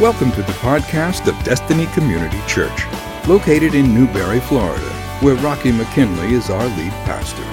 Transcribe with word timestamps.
Welcome 0.00 0.32
to 0.32 0.42
the 0.42 0.52
podcast 0.54 1.28
of 1.28 1.44
Destiny 1.44 1.86
Community 1.94 2.40
Church, 2.48 2.82
located 3.28 3.76
in 3.76 3.94
Newberry, 3.94 4.40
Florida, 4.40 4.90
where 5.20 5.36
Rocky 5.36 5.70
McKinley 5.70 6.34
is 6.34 6.50
our 6.50 6.66
lead 6.66 6.90
pastor. 7.04 7.44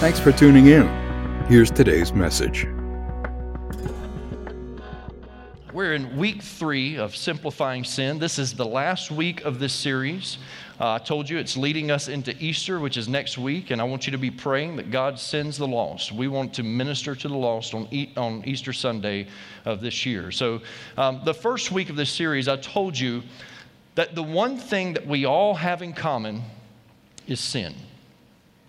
Thanks 0.00 0.18
for 0.18 0.32
tuning 0.32 0.68
in. 0.68 0.88
Here's 1.44 1.70
today's 1.70 2.14
message. 2.14 2.66
We're 5.74 5.92
in 5.92 6.16
week 6.16 6.40
three 6.40 6.96
of 6.96 7.14
Simplifying 7.14 7.84
Sin. 7.84 8.18
This 8.18 8.38
is 8.38 8.54
the 8.54 8.64
last 8.64 9.10
week 9.10 9.44
of 9.44 9.58
this 9.58 9.74
series. 9.74 10.38
Uh, 10.80 10.92
I 10.92 10.98
told 10.98 11.28
you 11.28 11.38
it's 11.38 11.56
leading 11.56 11.90
us 11.90 12.06
into 12.06 12.36
Easter, 12.38 12.78
which 12.78 12.96
is 12.96 13.08
next 13.08 13.36
week, 13.36 13.70
and 13.70 13.80
I 13.80 13.84
want 13.84 14.06
you 14.06 14.12
to 14.12 14.18
be 14.18 14.30
praying 14.30 14.76
that 14.76 14.92
God 14.92 15.18
sends 15.18 15.58
the 15.58 15.66
lost. 15.66 16.12
We 16.12 16.28
want 16.28 16.54
to 16.54 16.62
minister 16.62 17.16
to 17.16 17.28
the 17.28 17.36
lost 17.36 17.74
on, 17.74 17.88
e- 17.90 18.10
on 18.16 18.44
Easter 18.46 18.72
Sunday 18.72 19.26
of 19.64 19.80
this 19.80 20.06
year. 20.06 20.30
So, 20.30 20.60
um, 20.96 21.22
the 21.24 21.34
first 21.34 21.72
week 21.72 21.90
of 21.90 21.96
this 21.96 22.12
series, 22.12 22.46
I 22.46 22.56
told 22.56 22.96
you 22.96 23.24
that 23.96 24.14
the 24.14 24.22
one 24.22 24.56
thing 24.56 24.92
that 24.92 25.04
we 25.04 25.24
all 25.24 25.54
have 25.54 25.82
in 25.82 25.94
common 25.94 26.42
is 27.26 27.40
sin. 27.40 27.74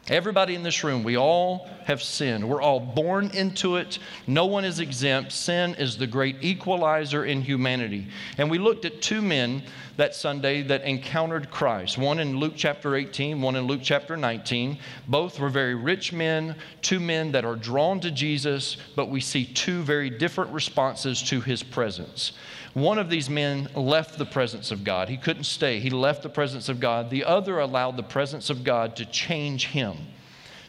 Everybody 0.10 0.56
in 0.56 0.64
this 0.64 0.84
room, 0.84 1.04
we 1.04 1.18
all 1.18 1.70
have 1.86 2.02
sinned. 2.02 2.48
We're 2.48 2.62
all 2.62 2.80
born 2.80 3.30
into 3.32 3.76
it. 3.76 4.00
No 4.26 4.48
one 4.48 4.66
is 4.66 4.80
exempt. 4.80 5.32
Sin 5.32 5.76
is 5.76 5.98
the 5.98 6.08
great 6.08 6.38
equalizer 6.42 7.26
in 7.26 7.44
humanity. 7.44 8.08
And 8.40 8.50
we 8.50 8.58
looked 8.58 8.86
at 8.86 9.04
two 9.04 9.22
men 9.22 9.64
that 9.98 10.16
Sunday 10.16 10.64
that 10.64 10.84
encountered 10.84 11.52
Christ 11.52 11.98
one 11.98 12.20
in 12.20 12.38
Luke 12.38 12.54
chapter 12.56 12.96
18, 12.96 13.40
one 13.42 13.56
in 13.56 13.68
Luke 13.68 13.82
chapter 13.84 14.18
19. 14.18 14.80
Both 15.08 15.40
were 15.40 15.50
very 15.50 15.76
rich 15.76 16.12
men, 16.12 16.56
two 16.82 17.00
men 17.00 17.32
that 17.34 17.46
are 17.46 17.56
drawn 17.56 18.00
to 18.00 18.10
Jesus, 18.10 18.78
but 18.96 19.10
we 19.10 19.22
see 19.22 19.46
two 19.46 19.84
very 19.84 20.10
different 20.10 20.52
responses 20.52 21.22
to 21.24 21.42
his 21.42 21.62
presence. 21.62 22.32
One 22.74 23.00
of 23.00 23.10
these 23.10 23.30
men 23.30 23.68
left 23.76 24.18
the 24.18 24.26
presence 24.26 24.72
of 24.72 24.84
God. 24.84 25.10
He 25.10 25.18
couldn't 25.18 25.46
stay. 25.46 25.80
He 25.80 25.90
left 25.90 26.22
the 26.22 26.30
presence 26.30 26.70
of 26.70 26.80
God. 26.80 27.10
The 27.10 27.26
other 27.26 27.60
allowed 27.60 27.98
the 27.98 28.04
presence 28.04 28.50
of 28.50 28.64
God 28.64 28.96
to 28.98 29.06
change 29.06 29.68
him. 29.68 29.98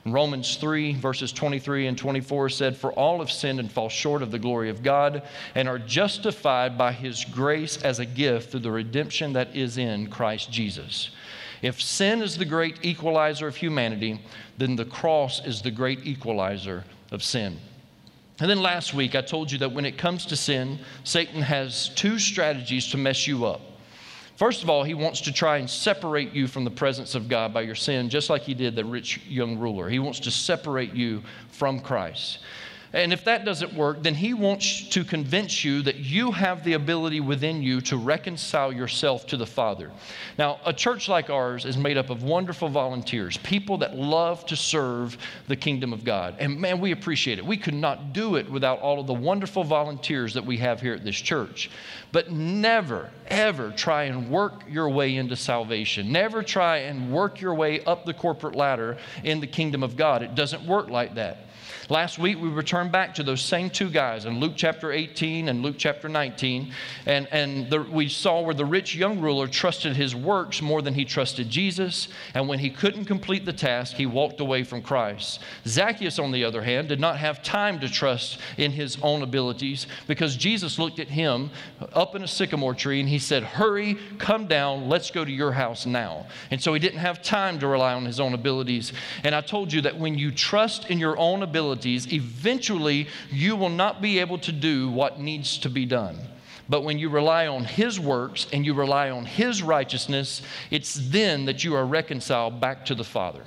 Romans 0.06 0.56
3, 0.56 0.94
verses 0.94 1.30
23 1.30 1.86
and 1.86 1.98
24 1.98 2.48
said, 2.48 2.76
For 2.76 2.90
all 2.92 3.18
have 3.18 3.30
sinned 3.30 3.60
and 3.60 3.70
fall 3.70 3.90
short 3.90 4.22
of 4.22 4.30
the 4.30 4.38
glory 4.38 4.70
of 4.70 4.82
God 4.82 5.22
and 5.54 5.68
are 5.68 5.78
justified 5.78 6.78
by 6.78 6.92
his 6.92 7.24
grace 7.26 7.76
as 7.82 7.98
a 7.98 8.06
gift 8.06 8.50
through 8.50 8.60
the 8.60 8.70
redemption 8.70 9.34
that 9.34 9.54
is 9.54 9.76
in 9.76 10.08
Christ 10.08 10.50
Jesus. 10.50 11.10
If 11.60 11.82
sin 11.82 12.22
is 12.22 12.38
the 12.38 12.46
great 12.46 12.78
equalizer 12.82 13.46
of 13.46 13.56
humanity, 13.56 14.22
then 14.56 14.74
the 14.74 14.86
cross 14.86 15.44
is 15.44 15.60
the 15.60 15.70
great 15.70 16.06
equalizer 16.06 16.84
of 17.12 17.22
sin. 17.22 17.58
And 18.40 18.48
then 18.48 18.62
last 18.62 18.94
week, 18.94 19.14
I 19.14 19.20
told 19.20 19.52
you 19.52 19.58
that 19.58 19.72
when 19.72 19.84
it 19.84 19.98
comes 19.98 20.24
to 20.26 20.36
sin, 20.36 20.78
Satan 21.04 21.42
has 21.42 21.90
two 21.90 22.18
strategies 22.18 22.90
to 22.90 22.96
mess 22.96 23.26
you 23.26 23.44
up. 23.44 23.60
First 24.36 24.62
of 24.62 24.70
all, 24.70 24.82
he 24.82 24.94
wants 24.94 25.20
to 25.22 25.32
try 25.32 25.58
and 25.58 25.68
separate 25.68 26.32
you 26.32 26.46
from 26.46 26.64
the 26.64 26.70
presence 26.70 27.14
of 27.14 27.28
God 27.28 27.52
by 27.52 27.60
your 27.60 27.74
sin, 27.74 28.08
just 28.08 28.30
like 28.30 28.40
he 28.40 28.54
did 28.54 28.74
the 28.74 28.84
rich 28.84 29.20
young 29.28 29.58
ruler. 29.58 29.90
He 29.90 29.98
wants 29.98 30.20
to 30.20 30.30
separate 30.30 30.94
you 30.94 31.22
from 31.50 31.80
Christ. 31.80 32.38
And 32.92 33.12
if 33.12 33.24
that 33.24 33.44
doesn't 33.44 33.72
work, 33.74 34.02
then 34.02 34.16
he 34.16 34.34
wants 34.34 34.88
to 34.88 35.04
convince 35.04 35.64
you 35.64 35.82
that 35.82 35.96
you 35.96 36.32
have 36.32 36.64
the 36.64 36.72
ability 36.72 37.20
within 37.20 37.62
you 37.62 37.80
to 37.82 37.96
reconcile 37.96 38.72
yourself 38.72 39.28
to 39.28 39.36
the 39.36 39.46
Father. 39.46 39.92
Now, 40.36 40.58
a 40.66 40.72
church 40.72 41.08
like 41.08 41.30
ours 41.30 41.64
is 41.64 41.76
made 41.76 41.96
up 41.96 42.10
of 42.10 42.24
wonderful 42.24 42.68
volunteers, 42.68 43.36
people 43.38 43.78
that 43.78 43.94
love 43.94 44.44
to 44.46 44.56
serve 44.56 45.16
the 45.46 45.54
kingdom 45.54 45.92
of 45.92 46.02
God. 46.02 46.34
And 46.40 46.60
man, 46.60 46.80
we 46.80 46.90
appreciate 46.90 47.38
it. 47.38 47.46
We 47.46 47.56
could 47.56 47.74
not 47.74 48.12
do 48.12 48.34
it 48.34 48.50
without 48.50 48.80
all 48.80 48.98
of 48.98 49.06
the 49.06 49.14
wonderful 49.14 49.62
volunteers 49.62 50.34
that 50.34 50.44
we 50.44 50.56
have 50.56 50.80
here 50.80 50.94
at 50.94 51.04
this 51.04 51.16
church. 51.16 51.70
But 52.10 52.32
never, 52.32 53.10
ever 53.28 53.70
try 53.70 54.04
and 54.04 54.28
work 54.28 54.64
your 54.68 54.88
way 54.88 55.14
into 55.14 55.36
salvation. 55.36 56.10
Never 56.10 56.42
try 56.42 56.78
and 56.78 57.12
work 57.12 57.40
your 57.40 57.54
way 57.54 57.84
up 57.84 58.04
the 58.04 58.14
corporate 58.14 58.56
ladder 58.56 58.98
in 59.22 59.38
the 59.38 59.46
kingdom 59.46 59.84
of 59.84 59.96
God. 59.96 60.22
It 60.22 60.34
doesn't 60.34 60.66
work 60.66 60.90
like 60.90 61.14
that. 61.14 61.46
Last 61.90 62.20
week, 62.20 62.40
we 62.40 62.48
returned 62.48 62.92
back 62.92 63.16
to 63.16 63.24
those 63.24 63.42
same 63.42 63.68
two 63.68 63.90
guys 63.90 64.24
in 64.24 64.38
Luke 64.38 64.52
chapter 64.54 64.92
18 64.92 65.48
and 65.48 65.60
Luke 65.60 65.74
chapter 65.76 66.08
19. 66.08 66.72
And, 67.04 67.26
and 67.32 67.68
the, 67.68 67.82
we 67.82 68.08
saw 68.08 68.42
where 68.42 68.54
the 68.54 68.64
rich 68.64 68.94
young 68.94 69.20
ruler 69.20 69.48
trusted 69.48 69.96
his 69.96 70.14
works 70.14 70.62
more 70.62 70.82
than 70.82 70.94
he 70.94 71.04
trusted 71.04 71.50
Jesus. 71.50 72.06
And 72.32 72.46
when 72.46 72.60
he 72.60 72.70
couldn't 72.70 73.06
complete 73.06 73.44
the 73.44 73.52
task, 73.52 73.96
he 73.96 74.06
walked 74.06 74.38
away 74.38 74.62
from 74.62 74.82
Christ. 74.82 75.40
Zacchaeus, 75.66 76.20
on 76.20 76.30
the 76.30 76.44
other 76.44 76.62
hand, 76.62 76.86
did 76.86 77.00
not 77.00 77.16
have 77.16 77.42
time 77.42 77.80
to 77.80 77.88
trust 77.88 78.38
in 78.56 78.70
his 78.70 78.96
own 79.02 79.22
abilities 79.22 79.88
because 80.06 80.36
Jesus 80.36 80.78
looked 80.78 81.00
at 81.00 81.08
him 81.08 81.50
up 81.92 82.14
in 82.14 82.22
a 82.22 82.28
sycamore 82.28 82.74
tree 82.74 83.00
and 83.00 83.08
he 83.08 83.18
said, 83.18 83.42
Hurry, 83.42 83.98
come 84.18 84.46
down, 84.46 84.88
let's 84.88 85.10
go 85.10 85.24
to 85.24 85.32
your 85.32 85.50
house 85.50 85.86
now. 85.86 86.28
And 86.52 86.62
so 86.62 86.72
he 86.72 86.78
didn't 86.78 87.00
have 87.00 87.20
time 87.20 87.58
to 87.58 87.66
rely 87.66 87.94
on 87.94 88.04
his 88.04 88.20
own 88.20 88.32
abilities. 88.32 88.92
And 89.24 89.34
I 89.34 89.40
told 89.40 89.72
you 89.72 89.80
that 89.80 89.98
when 89.98 90.16
you 90.16 90.30
trust 90.30 90.88
in 90.88 91.00
your 91.00 91.18
own 91.18 91.42
abilities, 91.42 91.79
abilities, 91.80 92.12
eventually 92.12 93.08
you 93.30 93.56
will 93.56 93.70
not 93.70 94.02
be 94.02 94.18
able 94.18 94.38
to 94.38 94.52
do 94.52 94.90
what 94.90 95.20
needs 95.20 95.58
to 95.58 95.70
be 95.70 95.86
done. 95.86 96.16
But 96.68 96.84
when 96.84 96.98
you 96.98 97.08
rely 97.08 97.48
on 97.48 97.64
His 97.64 97.98
works 97.98 98.46
and 98.52 98.64
you 98.64 98.74
rely 98.74 99.10
on 99.10 99.24
His 99.24 99.62
righteousness, 99.62 100.42
it's 100.70 100.94
then 101.10 101.46
that 101.46 101.64
you 101.64 101.74
are 101.74 101.86
reconciled 101.86 102.60
back 102.60 102.84
to 102.86 102.94
the 102.94 103.04
Father. 103.04 103.42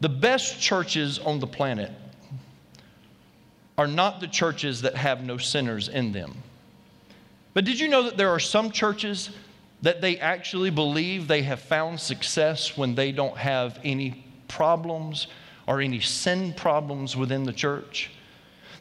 The 0.00 0.10
best 0.10 0.60
churches 0.60 1.18
on 1.18 1.38
the 1.38 1.46
planet 1.46 1.90
are 3.78 3.86
not 3.86 4.20
the 4.20 4.28
churches 4.28 4.82
that 4.82 4.94
have 4.94 5.24
no 5.24 5.38
sinners 5.38 5.88
in 5.88 6.12
them. 6.12 6.34
But 7.54 7.64
did 7.64 7.80
you 7.80 7.88
know 7.88 8.02
that 8.02 8.18
there 8.18 8.30
are 8.30 8.40
some 8.40 8.70
churches 8.70 9.30
that 9.80 10.00
they 10.02 10.18
actually 10.18 10.70
believe 10.70 11.28
they 11.28 11.42
have 11.42 11.60
found 11.60 11.98
success 12.00 12.76
when 12.76 12.94
they 12.94 13.12
don't 13.12 13.36
have 13.36 13.78
any 13.84 14.24
problems 14.48 15.28
or 15.66 15.80
any 15.80 16.00
sin 16.00 16.52
problems 16.52 17.16
within 17.16 17.44
the 17.44 17.52
church. 17.52 18.10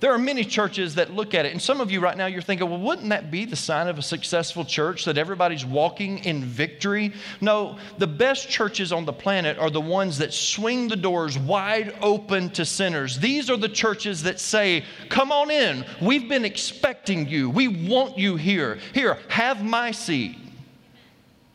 There 0.01 0.11
are 0.11 0.17
many 0.17 0.43
churches 0.43 0.95
that 0.95 1.13
look 1.13 1.33
at 1.33 1.45
it, 1.45 1.51
and 1.53 1.61
some 1.61 1.79
of 1.79 1.89
you 1.89 1.99
right 1.99 2.17
now 2.17 2.25
you're 2.25 2.41
thinking, 2.41 2.69
well, 2.69 2.79
wouldn't 2.79 3.09
that 3.09 3.31
be 3.31 3.45
the 3.45 3.55
sign 3.55 3.87
of 3.87 3.97
a 3.97 4.01
successful 4.01 4.65
church 4.65 5.05
that 5.05 5.17
everybody's 5.17 5.65
walking 5.65 6.19
in 6.25 6.43
victory? 6.43 7.13
No, 7.39 7.77
the 7.97 8.07
best 8.07 8.49
churches 8.49 8.91
on 8.91 9.05
the 9.05 9.13
planet 9.13 9.57
are 9.57 9.69
the 9.69 9.81
ones 9.81 10.17
that 10.17 10.33
swing 10.33 10.89
the 10.89 10.95
doors 10.95 11.37
wide 11.37 11.95
open 12.01 12.49
to 12.51 12.65
sinners. 12.65 13.17
These 13.19 13.49
are 13.49 13.57
the 13.57 13.69
churches 13.69 14.23
that 14.23 14.39
say, 14.39 14.83
come 15.09 15.31
on 15.31 15.49
in, 15.49 15.85
we've 16.01 16.27
been 16.27 16.45
expecting 16.45 17.27
you, 17.27 17.49
we 17.49 17.67
want 17.67 18.17
you 18.17 18.35
here. 18.35 18.79
Here, 18.93 19.17
have 19.29 19.63
my 19.63 19.91
seat. 19.91 20.37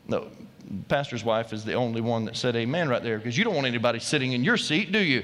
No, 0.07 0.27
pastor's 0.87 1.23
wife 1.23 1.53
is 1.53 1.63
the 1.65 1.73
only 1.73 2.01
one 2.01 2.25
that 2.25 2.35
said 2.35 2.55
amen 2.55 2.89
right 2.89 3.03
there 3.03 3.17
because 3.17 3.37
you 3.37 3.43
don't 3.43 3.55
want 3.55 3.67
anybody 3.67 3.99
sitting 3.99 4.33
in 4.33 4.43
your 4.43 4.57
seat, 4.57 4.91
do 4.91 4.99
you? 4.99 5.23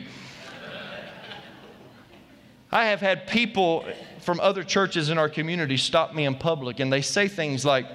I 2.72 2.86
have 2.86 3.00
had 3.00 3.28
people 3.28 3.86
from 4.20 4.40
other 4.42 4.64
churches 4.64 5.10
in 5.10 5.18
our 5.18 5.30
community 5.30 5.78
stop 5.78 6.14
me 6.14 6.26
in 6.26 6.36
public 6.36 6.80
and 6.80 6.92
they 6.92 7.02
say 7.02 7.28
things 7.28 7.64
like, 7.64 7.86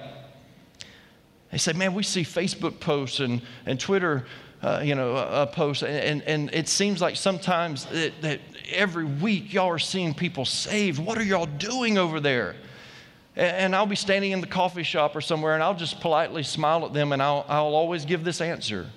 they 1.51 1.59
say, 1.59 1.73
man, 1.73 1.93
we 1.93 2.01
see 2.01 2.23
Facebook 2.23 2.79
posts 2.79 3.19
and, 3.19 3.41
and 3.67 3.79
Twitter 3.79 4.25
uh, 4.63 4.81
you 4.81 4.95
know, 4.95 5.15
uh, 5.15 5.45
posts, 5.45 5.83
and, 5.83 6.21
and 6.21 6.49
it 6.53 6.69
seems 6.69 7.01
like 7.01 7.17
sometimes 7.17 7.85
that, 7.87 8.13
that 8.21 8.39
every 8.71 9.03
week 9.03 9.53
y'all 9.53 9.69
are 9.69 9.77
seeing 9.77 10.13
people 10.13 10.45
saved. 10.45 10.99
What 10.99 11.17
are 11.17 11.23
y'all 11.23 11.45
doing 11.45 11.97
over 11.97 12.21
there? 12.21 12.55
And 13.35 13.75
I'll 13.75 13.87
be 13.87 13.95
standing 13.95 14.31
in 14.31 14.41
the 14.41 14.47
coffee 14.47 14.83
shop 14.83 15.15
or 15.15 15.21
somewhere 15.21 15.55
and 15.55 15.63
I'll 15.63 15.73
just 15.73 15.99
politely 15.99 16.43
smile 16.43 16.85
at 16.85 16.93
them 16.93 17.11
and 17.13 17.21
I'll, 17.21 17.45
I'll 17.47 17.75
always 17.75 18.05
give 18.05 18.23
this 18.23 18.41
answer. 18.41 18.87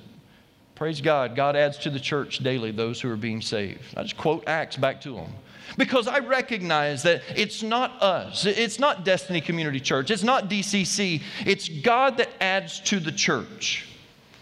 Praise 0.74 1.00
God. 1.00 1.34
God 1.34 1.56
adds 1.56 1.78
to 1.78 1.90
the 1.90 1.98
church 1.98 2.38
daily 2.38 2.70
those 2.70 3.00
who 3.00 3.10
are 3.10 3.16
being 3.16 3.40
saved. 3.40 3.96
I 3.96 4.02
just 4.02 4.18
quote 4.18 4.46
Acts 4.46 4.76
back 4.76 5.00
to 5.02 5.14
them. 5.14 5.32
Because 5.78 6.06
I 6.06 6.18
recognize 6.18 7.02
that 7.02 7.22
it's 7.34 7.62
not 7.62 8.00
us, 8.02 8.46
it's 8.46 8.78
not 8.78 9.04
Destiny 9.04 9.40
Community 9.40 9.80
Church, 9.80 10.10
it's 10.10 10.22
not 10.22 10.48
DCC, 10.48 11.22
it's 11.44 11.68
God 11.68 12.18
that 12.18 12.28
adds 12.40 12.78
to 12.80 13.00
the 13.00 13.10
church. 13.10 13.88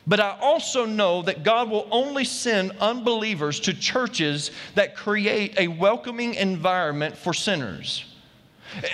But 0.07 0.21
I 0.21 0.37
also 0.41 0.85
know 0.85 1.23
that 1.23 1.45
God 1.45 1.71
will 1.71 1.89
only 1.91 2.25
send 2.25 2.73
unbelievers 2.73 3.59
to 3.61 3.73
churches 3.73 4.51
that 4.75 4.95
create 4.95 5.59
a 5.59 5.69
welcoming 5.69 6.35
environment 6.35 7.17
for 7.17 7.33
sinners. 7.33 8.05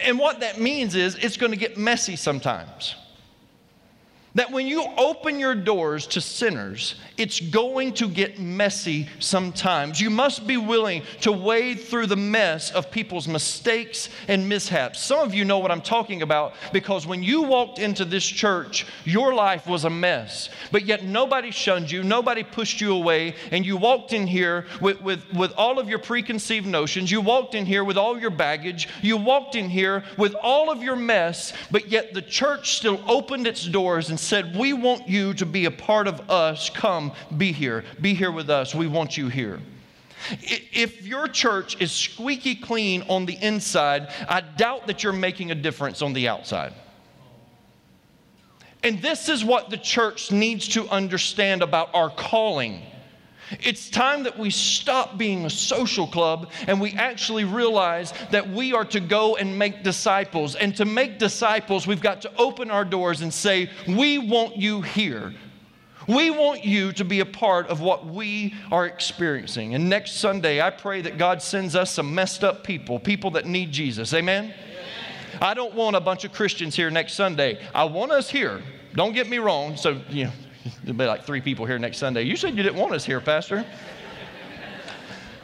And 0.05 0.19
what 0.19 0.41
that 0.41 0.61
means 0.61 0.95
is 0.95 1.15
it's 1.17 1.37
going 1.37 1.53
to 1.53 1.59
get 1.59 1.77
messy 1.77 2.17
sometimes. 2.17 2.95
That 4.35 4.53
when 4.53 4.67
you 4.67 4.85
open 4.97 5.41
your 5.41 5.55
doors 5.55 6.07
to 6.09 6.21
sinners, 6.21 6.95
it's 7.17 7.41
going 7.41 7.93
to 7.95 8.09
get 8.09 8.39
messy 8.39 9.09
sometimes. 9.19 10.01
You 10.01 10.11
must 10.11 10.47
be 10.47 10.57
willing 10.57 11.03
to 11.23 11.33
wade 11.33 11.81
through 11.81 12.07
the 12.07 12.17
mess 12.17 12.71
of 12.71 12.91
people's 12.91 13.27
mistakes 13.27 14.09
and 14.29 14.49
mishaps. 14.49 15.01
Some 15.01 15.19
of 15.19 15.35
you 15.35 15.45
know 15.45 15.59
what 15.59 15.71
I'm 15.71 15.83
talking 15.83 16.23
about 16.23 16.55
because 16.73 17.07
when 17.07 17.23
you 17.23 17.43
walked 17.43 17.79
into 17.79 18.05
this 18.05 18.25
church, 18.25 18.87
your 19.05 19.35
life 19.35 19.67
was 19.67 19.85
a 19.85 19.91
mess, 19.91 20.49
but 20.71 20.87
yet 20.87 21.05
nobody 21.05 21.51
shunned 21.51 21.91
you, 21.91 22.03
nobody 22.03 22.45
pushed 22.45 22.81
you 22.81 22.95
away, 22.95 23.35
and 23.51 23.67
you 23.67 23.77
walked 23.77 24.13
in 24.13 24.27
here 24.27 24.67
with, 24.81 25.01
with, 25.03 25.25
with 25.33 25.53
all 25.57 25.79
of 25.79 25.89
your 25.89 25.99
preconceived 25.99 26.67
notions. 26.67 27.11
You 27.11 27.21
walked 27.21 27.55
in 27.55 27.67
here 27.67 27.85
with 27.85 27.99
all 27.99 28.19
your 28.19 28.31
baggage. 28.31 28.89
You 29.03 29.17
walked 29.17 29.57
in 29.57 29.69
here 29.69 30.05
with 30.17 30.35
all 30.35 30.71
of 30.71 30.83
your 30.83 30.97
mess, 30.97 31.53
but 31.71 31.89
yet 31.89 32.15
the 32.15 32.23
church 32.23 32.77
still 32.77 33.01
opened 33.09 33.47
its 33.47 33.65
doors 33.67 34.11
and 34.11 34.20
said, 34.21 34.57
We 34.57 34.73
want 34.73 35.09
you 35.09 35.35
to 35.35 35.47
be 35.47 35.65
a 35.65 35.71
part 35.71 36.07
of 36.07 36.31
us. 36.31 36.71
Come, 36.71 37.13
be 37.37 37.53
here. 37.53 37.85
Be 38.01 38.15
here 38.15 38.33
with 38.33 38.51
us. 38.51 38.75
We 38.75 38.87
want 38.87 39.17
you 39.17 39.29
here. 39.29 39.61
If 40.43 41.03
your 41.03 41.29
church 41.29 41.81
is 41.81 41.91
squeaky 41.91 42.55
clean 42.55 43.03
on 43.09 43.27
the 43.27 43.39
inside, 43.41 44.13
I 44.29 44.43
doubt 44.43 44.87
that 44.87 45.03
you're 45.03 45.13
making 45.13 45.51
a 45.51 45.55
difference 45.55 46.03
on 46.03 46.13
the 46.13 46.29
outside. 46.29 46.75
And 48.83 49.01
this 49.03 49.29
is 49.29 49.45
what 49.45 49.71
the 49.71 49.77
church 49.77 50.31
needs 50.31 50.69
to 50.69 50.89
understand 50.89 51.63
about 51.63 51.95
our 51.95 52.11
calling. 52.11 52.83
It's 53.63 53.91
time 53.91 54.23
that 54.25 54.39
we 54.39 54.51
stop 54.51 55.19
being 55.19 55.45
a 55.45 55.51
social 55.51 56.07
club 56.07 56.51
and 56.67 56.81
we 56.81 56.93
actually 56.93 57.45
realize 57.45 58.13
that 58.31 58.49
we 58.49 58.73
are 58.73 58.85
to 58.87 59.01
go 59.01 59.37
and 59.37 59.59
make 59.59 59.83
disciples. 59.83 60.55
And 60.55 60.77
to 60.77 60.85
make 60.85 61.19
disciples, 61.19 61.87
we've 61.87 62.01
got 62.01 62.23
to 62.23 62.37
open 62.37 62.71
our 62.71 62.85
doors 62.85 63.23
and 63.23 63.33
say, 63.35 63.71
We 63.89 64.19
want 64.19 64.57
you 64.57 64.83
here. 64.83 65.35
We 66.09 66.31
want 66.31 66.65
you 66.65 66.93
to 66.93 67.05
be 67.05 67.21
a 67.21 67.27
part 67.27 67.69
of 67.69 67.81
what 67.81 68.07
we 68.07 68.55
are 68.73 68.87
experiencing. 68.87 69.75
And 69.75 69.89
next 69.89 70.15
Sunday, 70.15 70.61
I 70.61 70.71
pray 70.71 71.03
that 71.03 71.19
God 71.19 71.43
sends 71.43 71.77
us 71.77 71.93
some 71.93 72.15
messed 72.15 72.43
up 72.43 72.65
people, 72.65 72.99
people 72.99 73.33
that 73.33 73.47
need 73.47 73.71
Jesus. 73.71 74.13
Amen? 74.15 74.53
I 75.41 75.55
don't 75.55 75.75
want 75.75 75.97
a 75.97 76.01
bunch 76.01 76.25
of 76.25 76.33
Christians 76.33 76.75
here 76.75 76.91
next 76.91 77.15
Sunday. 77.15 77.61
I 77.75 77.85
want 77.85 78.13
us 78.13 78.29
here. 78.29 78.63
Don't 78.95 79.13
get 79.13 79.29
me 79.29 79.39
wrong. 79.39 79.77
So, 79.77 80.01
you 80.09 80.25
know, 80.25 80.33
There'll 80.85 80.99
be 80.99 81.07
like 81.07 81.25
three 81.25 81.41
people 81.41 81.67
here 81.67 81.79
next 81.79 81.99
Sunday. 81.99 82.23
You 82.23 82.37
said 82.37 82.57
you 82.57 82.63
didn't 82.63 82.79
want 82.79 82.93
us 82.93 83.05
here, 83.05 83.21
Pastor. 83.21 83.65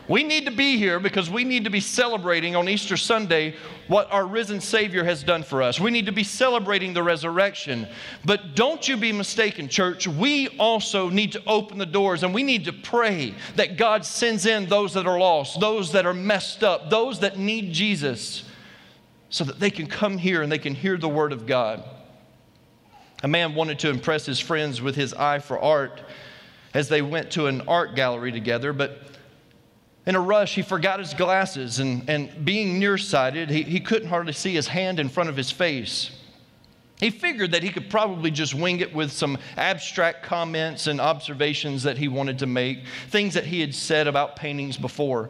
We 0.08 0.22
need 0.22 0.44
to 0.44 0.52
be 0.52 0.76
here 0.76 1.00
because 1.00 1.28
we 1.28 1.42
need 1.42 1.64
to 1.64 1.70
be 1.70 1.80
celebrating 1.80 2.54
on 2.54 2.68
Easter 2.68 2.96
Sunday 2.96 3.56
what 3.88 4.10
our 4.12 4.24
risen 4.24 4.60
Savior 4.60 5.02
has 5.02 5.24
done 5.24 5.42
for 5.42 5.62
us. 5.62 5.80
We 5.80 5.90
need 5.90 6.06
to 6.06 6.12
be 6.12 6.22
celebrating 6.22 6.94
the 6.94 7.02
resurrection. 7.02 7.88
But 8.24 8.54
don't 8.54 8.86
you 8.86 8.96
be 8.96 9.10
mistaken, 9.10 9.68
church. 9.68 10.06
We 10.06 10.48
also 10.58 11.08
need 11.08 11.32
to 11.32 11.42
open 11.46 11.78
the 11.78 11.86
doors 11.86 12.22
and 12.22 12.32
we 12.32 12.44
need 12.44 12.66
to 12.66 12.72
pray 12.72 13.34
that 13.56 13.76
God 13.76 14.04
sends 14.04 14.46
in 14.46 14.66
those 14.66 14.94
that 14.94 15.08
are 15.08 15.18
lost, 15.18 15.58
those 15.58 15.90
that 15.92 16.06
are 16.06 16.14
messed 16.14 16.62
up, 16.62 16.88
those 16.88 17.18
that 17.20 17.36
need 17.36 17.72
Jesus, 17.72 18.44
so 19.28 19.42
that 19.42 19.58
they 19.58 19.70
can 19.70 19.88
come 19.88 20.18
here 20.18 20.40
and 20.40 20.52
they 20.52 20.58
can 20.58 20.74
hear 20.74 20.96
the 20.96 21.08
Word 21.08 21.32
of 21.32 21.46
God. 21.46 21.82
A 23.22 23.28
man 23.28 23.54
wanted 23.54 23.78
to 23.80 23.88
impress 23.88 24.26
his 24.26 24.40
friends 24.40 24.82
with 24.82 24.94
his 24.94 25.14
eye 25.14 25.38
for 25.38 25.58
art 25.58 26.02
as 26.74 26.88
they 26.88 27.02
went 27.02 27.30
to 27.32 27.46
an 27.46 27.62
art 27.62 27.94
gallery 27.94 28.32
together, 28.32 28.72
but 28.72 29.00
in 30.06 30.14
a 30.14 30.20
rush, 30.20 30.54
he 30.54 30.62
forgot 30.62 31.00
his 31.00 31.14
glasses, 31.14 31.80
and, 31.80 32.08
and 32.08 32.44
being 32.44 32.78
nearsighted, 32.78 33.50
he, 33.50 33.62
he 33.62 33.80
couldn't 33.80 34.08
hardly 34.08 34.32
see 34.32 34.54
his 34.54 34.68
hand 34.68 35.00
in 35.00 35.08
front 35.08 35.28
of 35.28 35.36
his 35.36 35.50
face. 35.50 36.10
He 36.98 37.10
figured 37.10 37.52
that 37.52 37.62
he 37.62 37.68
could 37.68 37.90
probably 37.90 38.30
just 38.30 38.54
wing 38.54 38.80
it 38.80 38.94
with 38.94 39.12
some 39.12 39.36
abstract 39.58 40.22
comments 40.22 40.86
and 40.86 40.98
observations 40.98 41.82
that 41.82 41.98
he 41.98 42.08
wanted 42.08 42.38
to 42.38 42.46
make, 42.46 42.84
things 43.10 43.34
that 43.34 43.44
he 43.44 43.60
had 43.60 43.74
said 43.74 44.06
about 44.06 44.36
paintings 44.36 44.78
before. 44.78 45.28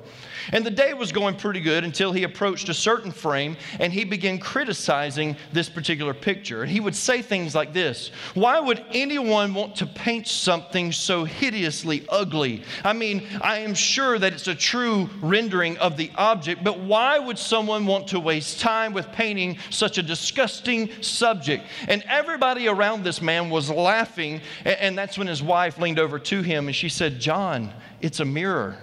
And 0.52 0.64
the 0.64 0.70
day 0.70 0.94
was 0.94 1.10
going 1.10 1.34
pretty 1.34 1.60
good 1.60 1.82
until 1.82 2.12
he 2.12 2.22
approached 2.22 2.68
a 2.68 2.74
certain 2.74 3.10
frame 3.10 3.56
and 3.80 3.92
he 3.92 4.04
began 4.04 4.38
criticizing 4.38 5.36
this 5.52 5.68
particular 5.68 6.14
picture. 6.14 6.62
And 6.62 6.70
he 6.70 6.78
would 6.78 6.94
say 6.94 7.20
things 7.20 7.52
like 7.52 7.72
this 7.72 8.10
Why 8.34 8.60
would 8.60 8.84
anyone 8.92 9.52
want 9.52 9.74
to 9.76 9.86
paint 9.86 10.28
something 10.28 10.92
so 10.92 11.24
hideously 11.24 12.06
ugly? 12.08 12.62
I 12.84 12.92
mean, 12.92 13.26
I 13.40 13.58
am 13.58 13.74
sure 13.74 14.20
that 14.20 14.32
it's 14.32 14.46
a 14.46 14.54
true 14.54 15.10
rendering 15.20 15.76
of 15.78 15.96
the 15.96 16.12
object, 16.16 16.62
but 16.62 16.78
why 16.78 17.18
would 17.18 17.38
someone 17.38 17.86
want 17.86 18.06
to 18.08 18.20
waste 18.20 18.60
time 18.60 18.92
with 18.92 19.10
painting 19.10 19.58
such 19.70 19.98
a 19.98 20.02
disgusting 20.02 20.90
subject? 21.02 21.55
And 21.88 22.02
everybody 22.08 22.68
around 22.68 23.04
this 23.04 23.20
man 23.20 23.50
was 23.50 23.70
laughing. 23.70 24.40
And 24.64 24.96
that's 24.96 25.18
when 25.18 25.26
his 25.26 25.42
wife 25.42 25.78
leaned 25.78 25.98
over 25.98 26.18
to 26.18 26.42
him 26.42 26.66
and 26.66 26.74
she 26.74 26.88
said, 26.88 27.20
John, 27.20 27.72
it's 28.00 28.20
a 28.20 28.24
mirror. 28.24 28.78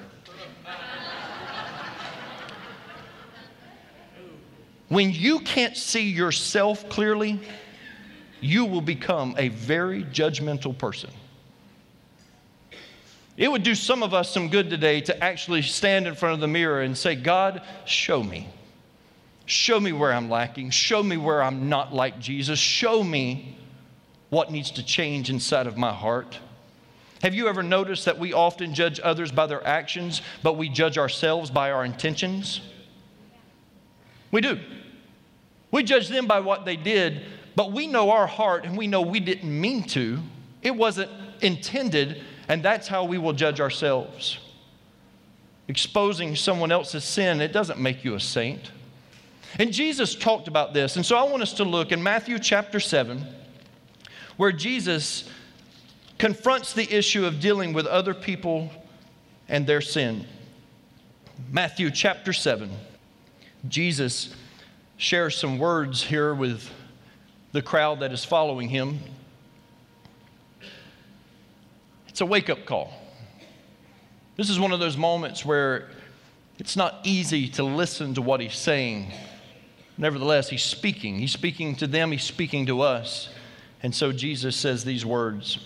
When 4.90 5.12
you 5.12 5.40
can't 5.40 5.76
see 5.76 6.08
yourself 6.10 6.88
clearly, 6.88 7.40
you 8.42 8.66
will 8.66 8.82
become 8.82 9.34
a 9.38 9.48
very 9.48 10.04
judgmental 10.04 10.78
person. 10.78 11.10
It 13.36 13.52
would 13.52 13.64
do 13.64 13.74
some 13.74 14.04
of 14.04 14.14
us 14.14 14.30
some 14.30 14.50
good 14.50 14.70
today 14.70 15.02
to 15.02 15.24
actually 15.24 15.64
stand 15.64 16.06
in 16.06 16.14
front 16.14 16.36
of 16.36 16.40
the 16.42 16.48
mirror 16.48 16.82
and 16.82 16.96
say, 16.96 17.16
God, 17.16 17.64
show 17.86 18.22
me. 18.22 18.48
Show 19.46 19.80
me 19.80 19.92
where 19.92 20.14
I'm 20.14 20.30
lacking. 20.30 20.70
Show 20.70 21.04
me 21.04 21.18
where 21.18 21.44
I'm 21.44 21.70
not 21.70 21.94
like 21.94 22.20
Jesus. 22.20 22.60
Show 22.60 23.04
me 23.04 23.58
what 24.30 24.52
needs 24.52 24.72
to 24.72 24.84
change 24.84 25.30
inside 25.30 25.68
of 25.68 25.78
my 25.78 25.94
heart. 25.94 26.40
Have 27.22 27.34
you 27.34 27.48
ever 27.48 27.64
noticed 27.64 28.06
that 28.06 28.20
we 28.20 28.34
often 28.34 28.74
judge 28.74 29.00
others 29.02 29.32
by 29.32 29.46
their 29.48 29.66
actions, 29.66 30.22
but 30.42 30.58
we 30.58 30.70
judge 30.70 30.98
ourselves 30.98 31.52
by 31.52 31.72
our 31.72 31.86
intentions? 31.86 32.62
We 34.32 34.42
do. 34.42 34.60
We 35.72 35.84
judge 35.84 36.08
them 36.10 36.28
by 36.28 36.40
what 36.40 36.66
they 36.66 36.76
did, 36.76 37.24
but 37.56 37.72
we 37.72 37.88
know 37.88 38.12
our 38.12 38.28
heart 38.28 38.66
and 38.66 38.78
we 38.78 38.88
know 38.88 39.02
we 39.02 39.20
didn't 39.20 39.62
mean 39.62 39.84
to. 39.90 40.20
It 40.62 40.76
wasn't 40.76 41.12
intended, 41.42 42.24
and 42.48 42.64
that's 42.64 42.88
how 42.88 43.06
we 43.06 43.18
will 43.18 43.34
judge 43.34 43.60
ourselves. 43.60 44.40
Exposing 45.68 46.36
someone 46.36 46.72
else's 46.72 47.04
sin, 47.04 47.40
it 47.42 47.54
doesn't 47.54 47.80
make 47.80 48.04
you 48.04 48.16
a 48.16 48.20
saint. 48.20 48.72
And 49.60 49.72
Jesus 49.72 50.16
talked 50.16 50.48
about 50.48 50.74
this. 50.74 50.96
And 50.96 51.06
so 51.06 51.16
I 51.16 51.24
want 51.24 51.44
us 51.44 51.54
to 51.54 51.64
look 51.64 51.92
in 51.92 52.02
Matthew 52.02 52.40
chapter 52.40 52.80
7, 52.80 53.26
where 54.38 54.52
Jesus 54.52 55.30
confronts 56.18 56.74
the 56.74 56.92
issue 56.92 57.26
of 57.26 57.40
dealing 57.40 57.74
with 57.74 57.86
other 57.86 58.14
people 58.14 58.72
and 59.48 59.68
their 59.68 59.82
sin. 59.82 60.26
Matthew 61.52 61.92
chapter 61.92 62.34
7, 62.34 62.72
Jesus 63.68 64.36
shares 64.98 65.38
some 65.38 65.60
words 65.60 66.04
here 66.04 66.34
with 66.34 66.70
the 67.52 67.62
crowd 67.62 68.00
that 68.00 68.12
is 68.12 68.26
following 68.26 68.70
him. 68.70 69.00
It's 72.08 72.22
a 72.22 72.26
wake 72.26 72.50
up 72.50 72.66
call. 72.66 72.94
This 74.36 74.50
is 74.50 74.60
one 74.60 74.72
of 74.72 74.80
those 74.80 74.98
moments 74.98 75.46
where 75.46 75.90
it's 76.58 76.76
not 76.76 77.00
easy 77.04 77.48
to 77.50 77.64
listen 77.64 78.14
to 78.16 78.22
what 78.22 78.40
he's 78.40 78.56
saying. 78.56 79.12
Nevertheless, 79.98 80.50
he's 80.50 80.64
speaking. 80.64 81.20
He's 81.20 81.32
speaking 81.32 81.76
to 81.78 81.88
them, 81.88 82.12
he's 82.12 82.24
speaking 82.24 82.66
to 82.68 82.82
us. 82.82 83.30
And 83.84 83.94
so 83.94 84.12
Jesus 84.12 84.56
says 84.56 84.84
these 84.84 85.06
words 85.06 85.60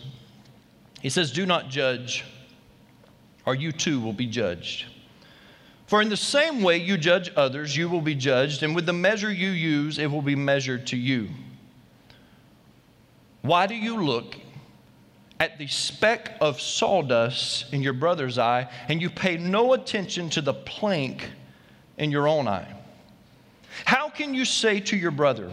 He 1.01 1.09
says, 1.09 1.31
Do 1.31 1.45
not 1.45 1.69
judge, 1.69 2.25
or 3.45 3.55
you 3.55 3.71
too 3.71 4.01
will 4.01 4.13
be 4.13 4.25
judged. 4.25 4.85
For 5.85 6.01
in 6.01 6.09
the 6.09 6.17
same 6.17 6.63
way 6.63 6.77
you 6.77 6.97
judge 6.97 7.31
others, 7.37 7.77
you 7.77 7.87
will 7.87 8.01
be 8.01 8.15
judged, 8.15 8.61
and 8.61 8.75
with 8.75 8.85
the 8.85 8.93
measure 8.93 9.31
you 9.31 9.51
use, 9.51 9.99
it 9.99 10.11
will 10.11 10.21
be 10.21 10.35
measured 10.35 10.87
to 10.87 10.97
you. 10.97 11.29
Why 13.41 13.67
do 13.67 13.75
you 13.75 14.03
look 14.03 14.35
at 15.39 15.57
the 15.57 15.67
speck 15.67 16.35
of 16.41 16.59
sawdust 16.59 17.71
in 17.71 17.81
your 17.81 17.93
brother's 17.93 18.37
eye, 18.37 18.69
and 18.89 19.01
you 19.01 19.09
pay 19.09 19.37
no 19.37 19.71
attention 19.71 20.29
to 20.31 20.41
the 20.41 20.53
plank 20.53 21.29
in 21.97 22.11
your 22.11 22.27
own 22.27 22.49
eye? 22.49 22.76
How 23.85 24.09
can 24.09 24.33
you 24.33 24.45
say 24.45 24.79
to 24.81 24.97
your 24.97 25.11
brother, 25.11 25.51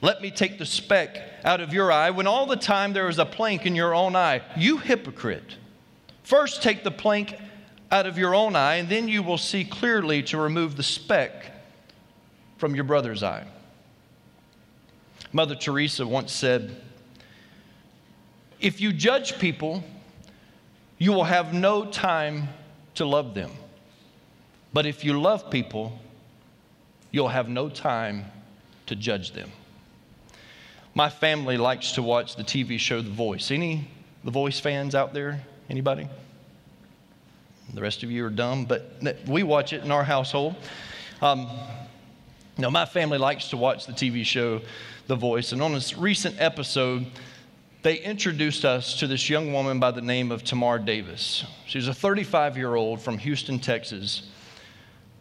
Let 0.00 0.22
me 0.22 0.30
take 0.30 0.58
the 0.58 0.66
speck 0.66 1.18
out 1.44 1.60
of 1.60 1.72
your 1.72 1.90
eye, 1.90 2.10
when 2.10 2.26
all 2.26 2.46
the 2.46 2.56
time 2.56 2.92
there 2.92 3.08
is 3.08 3.18
a 3.18 3.26
plank 3.26 3.66
in 3.66 3.74
your 3.74 3.94
own 3.94 4.14
eye? 4.14 4.42
You 4.56 4.78
hypocrite. 4.78 5.56
First 6.22 6.62
take 6.62 6.84
the 6.84 6.90
plank 6.90 7.34
out 7.90 8.06
of 8.06 8.18
your 8.18 8.34
own 8.34 8.54
eye, 8.54 8.76
and 8.76 8.88
then 8.88 9.08
you 9.08 9.22
will 9.22 9.38
see 9.38 9.64
clearly 9.64 10.22
to 10.24 10.38
remove 10.38 10.76
the 10.76 10.82
speck 10.82 11.52
from 12.58 12.74
your 12.74 12.84
brother's 12.84 13.22
eye. 13.22 13.46
Mother 15.32 15.54
Teresa 15.54 16.06
once 16.06 16.32
said, 16.32 16.76
If 18.60 18.80
you 18.80 18.92
judge 18.92 19.38
people, 19.38 19.82
you 20.98 21.12
will 21.12 21.24
have 21.24 21.54
no 21.54 21.86
time 21.86 22.48
to 22.96 23.04
love 23.04 23.34
them. 23.34 23.50
But 24.72 24.86
if 24.86 25.04
you 25.04 25.20
love 25.20 25.50
people, 25.50 25.98
you'll 27.10 27.28
have 27.28 27.48
no 27.48 27.68
time 27.68 28.24
to 28.86 28.96
judge 28.96 29.32
them. 29.32 29.50
my 30.94 31.08
family 31.10 31.56
likes 31.56 31.92
to 31.92 32.02
watch 32.02 32.36
the 32.36 32.42
TV 32.42 32.78
show 32.78 33.00
The 33.00 33.10
Voice. 33.10 33.50
Any 33.50 33.88
The 34.24 34.30
Voice 34.30 34.58
fans 34.58 34.94
out 34.94 35.14
there? 35.14 35.40
Anybody? 35.70 36.08
The 37.74 37.82
rest 37.82 38.02
of 38.02 38.10
you 38.10 38.24
are 38.24 38.30
dumb, 38.30 38.64
but 38.64 38.92
we 39.26 39.42
watch 39.42 39.72
it 39.72 39.84
in 39.84 39.90
our 39.90 40.02
household. 40.02 40.56
Um, 41.20 41.48
now, 42.56 42.70
my 42.70 42.86
family 42.86 43.18
likes 43.18 43.50
to 43.50 43.56
watch 43.56 43.86
the 43.86 43.92
TV 43.92 44.24
show 44.24 44.60
The 45.06 45.16
Voice, 45.16 45.52
and 45.52 45.62
on 45.62 45.74
this 45.74 45.96
recent 45.96 46.36
episode, 46.40 47.06
they 47.82 47.96
introduced 47.98 48.64
us 48.64 48.98
to 48.98 49.06
this 49.06 49.30
young 49.30 49.52
woman 49.52 49.78
by 49.78 49.90
the 49.92 50.00
name 50.00 50.32
of 50.32 50.42
Tamar 50.42 50.78
Davis. 50.78 51.44
She's 51.66 51.86
a 51.86 51.94
35 51.94 52.56
year 52.56 52.74
old 52.74 53.00
from 53.00 53.18
Houston, 53.18 53.58
Texas. 53.60 54.22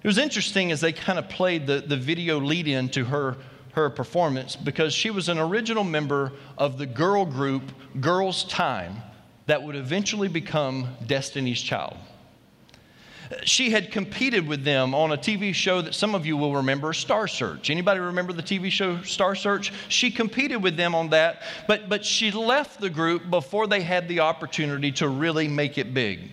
It 0.08 0.12
was 0.12 0.20
interesting 0.20 0.72
as 0.72 0.80
they 0.80 0.94
kind 0.94 1.20
of 1.20 1.28
played 1.28 1.68
the, 1.68 1.82
the 1.82 1.98
video 1.98 2.40
lead 2.40 2.70
in 2.70 2.88
to 2.92 3.04
her, 3.04 3.36
her 3.74 3.90
performance 3.90 4.56
because 4.56 4.94
she 4.94 5.10
was 5.10 5.28
an 5.28 5.38
original 5.38 5.84
member 5.84 6.32
of 6.58 6.78
the 6.78 6.86
girl 6.86 7.26
group 7.26 7.74
Girls 8.00 8.46
Tyme 8.46 9.02
that 9.48 9.62
would 9.62 9.76
eventually 9.76 10.30
become 10.30 10.96
Destiny's 11.06 11.62
Child. 11.62 11.98
She 13.44 13.70
had 13.70 13.92
competed 13.92 14.48
with 14.48 14.64
them 14.64 14.96
on 14.96 15.12
a 15.12 15.18
TV 15.18 15.54
show 15.54 15.82
that 15.82 15.94
some 15.94 16.16
of 16.16 16.26
you 16.26 16.38
will 16.38 16.56
remember, 16.56 16.94
Star 16.94 17.28
Search. 17.28 17.70
Anybody 17.70 18.00
remember 18.00 18.32
the 18.32 18.42
TV 18.42 18.72
show 18.72 19.02
Star 19.02 19.36
Search? 19.36 19.74
She 19.90 20.10
competed 20.10 20.64
with 20.64 20.78
them 20.78 20.96
on 20.96 21.10
that, 21.10 21.42
but, 21.68 21.90
but 21.90 22.06
she 22.06 22.32
left 22.32 22.80
the 22.80 22.90
group 22.90 23.30
before 23.30 23.68
they 23.68 23.82
had 23.82 24.08
the 24.08 24.22
opportunity 24.22 24.94
to 24.94 25.10
really 25.10 25.50
make 25.50 25.78
it 25.78 25.94
big. 25.94 26.30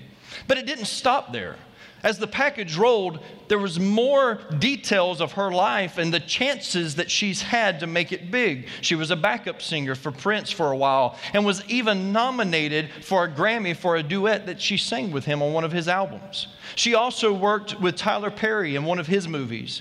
But 0.46 0.58
it 0.58 0.66
didn't 0.66 0.86
stop 0.86 1.32
there 1.32 1.56
as 2.04 2.18
the 2.18 2.26
package 2.26 2.76
rolled, 2.76 3.18
there 3.48 3.58
was 3.58 3.80
more 3.80 4.38
details 4.58 5.20
of 5.22 5.32
her 5.32 5.50
life 5.50 5.96
and 5.96 6.12
the 6.12 6.20
chances 6.20 6.96
that 6.96 7.10
she's 7.10 7.40
had 7.40 7.80
to 7.80 7.86
make 7.86 8.12
it 8.12 8.30
big. 8.30 8.68
She 8.82 8.94
was 8.94 9.10
a 9.10 9.16
backup 9.16 9.62
singer 9.62 9.94
for 9.94 10.12
Prince 10.12 10.50
for 10.50 10.70
a 10.70 10.76
while 10.76 11.18
and 11.32 11.44
was 11.46 11.64
even 11.66 12.12
nominated 12.12 12.90
for 13.00 13.24
a 13.24 13.28
Grammy 13.28 13.74
for 13.74 13.96
a 13.96 14.02
duet 14.02 14.46
that 14.46 14.60
she 14.60 14.76
sang 14.76 15.10
with 15.10 15.24
him 15.24 15.42
on 15.42 15.54
one 15.54 15.64
of 15.64 15.72
his 15.72 15.88
albums. 15.88 16.46
She 16.76 16.94
also 16.94 17.32
worked 17.32 17.80
with 17.80 17.96
Tyler 17.96 18.30
Perry 18.30 18.76
in 18.76 18.84
one 18.84 18.98
of 18.98 19.06
his 19.06 19.26
movies. 19.26 19.80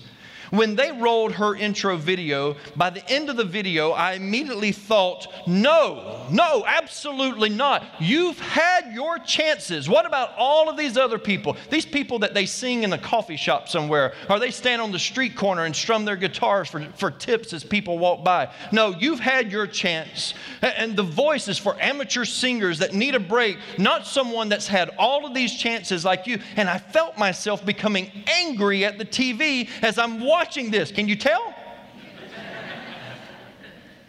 When 0.53 0.75
they 0.75 0.91
rolled 0.91 1.31
her 1.31 1.55
intro 1.55 1.97
video, 1.97 2.55
by 2.75 2.91
the 2.91 3.03
end 3.09 3.31
of 3.31 3.37
the 3.37 3.43
video, 3.43 3.89
I 3.89 4.13
immediately 4.13 4.71
thought, 4.71 5.25
no, 5.47 6.27
no, 6.29 6.63
absolutely 6.67 7.49
not. 7.49 7.83
You've 7.99 8.37
had 8.37 8.93
your 8.93 9.17
chances. 9.17 9.89
What 9.89 10.05
about 10.05 10.29
all 10.37 10.69
of 10.69 10.77
these 10.77 10.95
other 10.95 11.17
people? 11.17 11.57
These 11.71 11.87
people 11.87 12.19
that 12.19 12.35
they 12.35 12.45
sing 12.45 12.83
in 12.83 12.93
a 12.93 12.99
coffee 12.99 13.35
shop 13.35 13.67
somewhere, 13.67 14.13
or 14.29 14.37
they 14.37 14.51
stand 14.51 14.79
on 14.79 14.91
the 14.91 14.99
street 14.99 15.35
corner 15.35 15.65
and 15.65 15.75
strum 15.75 16.05
their 16.05 16.15
guitars 16.15 16.69
for, 16.69 16.85
for 16.97 17.09
tips 17.09 17.51
as 17.51 17.63
people 17.63 17.97
walk 17.97 18.23
by. 18.23 18.53
No, 18.71 18.91
you've 18.91 19.19
had 19.19 19.51
your 19.51 19.65
chance. 19.65 20.35
And 20.61 20.95
the 20.95 21.01
voice 21.01 21.47
is 21.47 21.57
for 21.57 21.75
amateur 21.81 22.25
singers 22.25 22.77
that 22.77 22.93
need 22.93 23.15
a 23.15 23.19
break, 23.19 23.57
not 23.79 24.05
someone 24.05 24.49
that's 24.49 24.67
had 24.67 24.91
all 24.99 25.25
of 25.25 25.33
these 25.33 25.55
chances 25.55 26.05
like 26.05 26.27
you. 26.27 26.37
And 26.57 26.69
I 26.69 26.77
felt 26.77 27.17
myself 27.17 27.65
becoming 27.65 28.11
angry 28.27 28.85
at 28.85 28.99
the 28.99 29.05
TV 29.05 29.67
as 29.81 29.97
I'm 29.97 30.19
watching 30.19 30.42
watching 30.43 30.71
this. 30.71 30.91
Can 30.91 31.07
you 31.07 31.15
tell? 31.15 31.55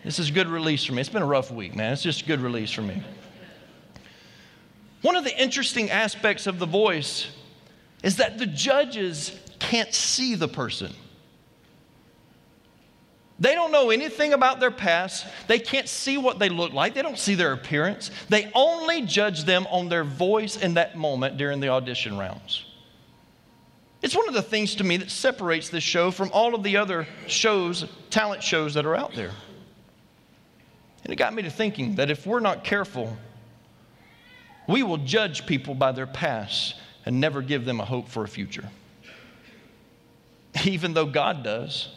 this 0.03 0.19
is 0.19 0.33
good 0.33 0.49
release 0.49 0.85
for 0.85 0.93
me. 0.93 1.00
It's 1.00 1.09
been 1.09 1.23
a 1.23 1.26
rough 1.26 1.53
week, 1.53 1.76
man. 1.76 1.93
It's 1.93 2.03
just 2.03 2.26
good 2.26 2.41
release 2.41 2.73
for 2.73 2.83
me. 2.83 3.05
One 5.03 5.14
of 5.14 5.23
the 5.23 5.41
interesting 5.41 5.93
aspects 5.93 6.49
of 6.49 6.59
the 6.59 6.67
voice 6.67 7.29
is 8.03 8.17
that 8.17 8.38
the 8.38 8.47
judges 8.47 9.38
can't 9.61 9.95
see 9.95 10.35
the 10.35 10.49
person. 10.49 10.93
They 13.38 13.55
don't 13.55 13.71
know 13.71 13.91
anything 13.91 14.33
about 14.33 14.59
their 14.59 14.73
past. 14.73 15.26
They 15.47 15.61
can't 15.61 15.88
see 15.88 16.19
what 16.19 16.41
they 16.41 16.49
look 16.49 16.73
like. 16.73 16.95
They 16.95 17.03
don't 17.03 17.19
see 17.19 17.37
their 17.37 17.53
appearance. 17.53 18.11
They 18.29 18.50
only 18.57 19.03
judge 19.03 19.45
them 19.45 19.69
on 19.71 19.88
their 19.88 20.03
voice 20.03 20.57
in 20.57 20.75
that 20.75 20.97
moment 20.97 21.37
during 21.37 21.61
the 21.61 21.69
audition 21.69 22.19
rounds. 22.19 22.64
It's 24.05 24.15
one 24.15 24.29
of 24.29 24.35
the 24.35 24.43
things 24.43 24.75
to 24.75 24.85
me 24.85 24.99
that 24.99 25.11
separates 25.11 25.71
this 25.71 25.83
show 25.83 26.11
from 26.11 26.31
all 26.31 26.55
of 26.55 26.63
the 26.63 26.77
other 26.77 27.09
shows, 27.27 27.87
talent 28.11 28.43
shows 28.43 28.75
that 28.75 28.85
are 28.85 28.95
out 28.95 29.15
there. 29.15 29.31
And 31.03 31.11
it 31.11 31.17
got 31.17 31.33
me 31.33 31.41
to 31.41 31.51
thinking 31.51 31.95
that 31.95 32.11
if 32.11 32.27
we're 32.27 32.41
not 32.41 32.65
careful, 32.65 33.17
we 34.69 34.83
will 34.83 34.99
judge 34.99 35.47
people 35.47 35.75
by 35.75 35.93
their 35.93 36.07
past 36.07 36.75
and 37.07 37.19
never 37.19 37.41
give 37.41 37.65
them 37.65 37.81
a 37.81 37.85
hope 37.87 38.11
for 38.11 38.25
a 38.25 38.29
future. 38.29 38.69
Even 40.67 40.93
though 40.93 41.07
God 41.07 41.43
does. 41.43 41.89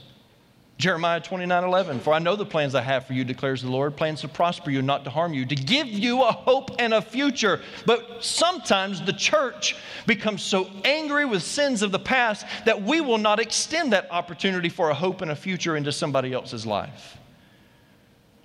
Jeremiah 0.78 1.20
29 1.20 1.64
11, 1.64 2.00
for 2.02 2.14
I 2.14 2.20
know 2.20 2.36
the 2.36 2.46
plans 2.46 2.76
I 2.76 2.82
have 2.82 3.08
for 3.08 3.14
you, 3.14 3.24
declares 3.24 3.64
the 3.64 3.72
Lord, 3.72 3.98
plans 3.98 4.22
to 4.22 4.28
prosper 4.28 4.70
you, 4.70 4.84
not 4.84 5.04
to 5.06 5.10
harm 5.10 5.34
you, 5.34 5.44
to 5.46 5.56
give 5.56 5.88
you 5.88 6.22
a 6.22 6.32
hope 6.32 6.70
and 6.78 6.94
a 6.94 7.02
future. 7.02 7.62
But 7.88 8.24
sometimes 8.24 9.04
the 9.04 9.14
church 9.14 9.76
becomes 10.06 10.44
so 10.44 10.70
angry 10.86 11.26
with 11.26 11.42
sins 11.42 11.82
of 11.82 11.92
the 11.92 12.00
past 12.00 12.46
that 12.66 12.84
we 12.84 13.02
will 13.02 13.18
not 13.18 13.40
extend 13.40 13.92
that 13.94 14.12
opportunity 14.12 14.70
for 14.70 14.92
a 14.92 14.94
hope 14.94 15.22
and 15.22 15.32
a 15.32 15.36
future 15.36 15.76
into 15.76 15.92
somebody 15.92 16.32
else's 16.32 16.66
life. 16.66 17.18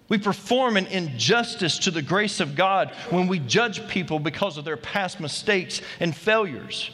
We 0.09 0.17
perform 0.17 0.79
an 0.79 0.87
injustice 0.87 1.79
to 1.81 1.91
the 1.91 2.03
grace 2.03 2.41
of 2.41 2.55
God 2.55 2.93
when 3.11 3.29
we 3.29 3.41
judge 3.41 3.87
people 3.89 4.19
because 4.19 4.57
of 4.57 4.65
their 4.65 4.77
past 4.79 5.21
mistakes 5.21 5.83
and 6.01 6.17
failures. 6.17 6.91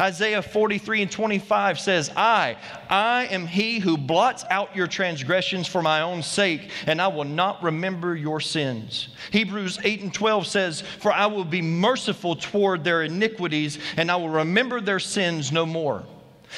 Isaiah 0.00 0.42
43 0.42 1.02
and 1.02 1.10
25 1.10 1.80
says, 1.80 2.10
I, 2.16 2.56
I 2.88 3.26
am 3.26 3.46
he 3.46 3.78
who 3.78 3.96
blots 3.96 4.44
out 4.50 4.74
your 4.74 4.86
transgressions 4.86 5.66
for 5.66 5.82
my 5.82 6.02
own 6.02 6.22
sake, 6.22 6.70
and 6.86 7.00
I 7.00 7.08
will 7.08 7.24
not 7.24 7.62
remember 7.62 8.16
your 8.16 8.40
sins. 8.40 9.08
Hebrews 9.30 9.78
8 9.82 10.02
and 10.02 10.14
12 10.14 10.46
says, 10.46 10.80
For 10.80 11.12
I 11.12 11.26
will 11.26 11.44
be 11.44 11.62
merciful 11.62 12.36
toward 12.36 12.84
their 12.84 13.02
iniquities, 13.02 13.78
and 13.96 14.10
I 14.10 14.16
will 14.16 14.28
remember 14.28 14.80
their 14.80 15.00
sins 15.00 15.52
no 15.52 15.66
more. 15.66 16.04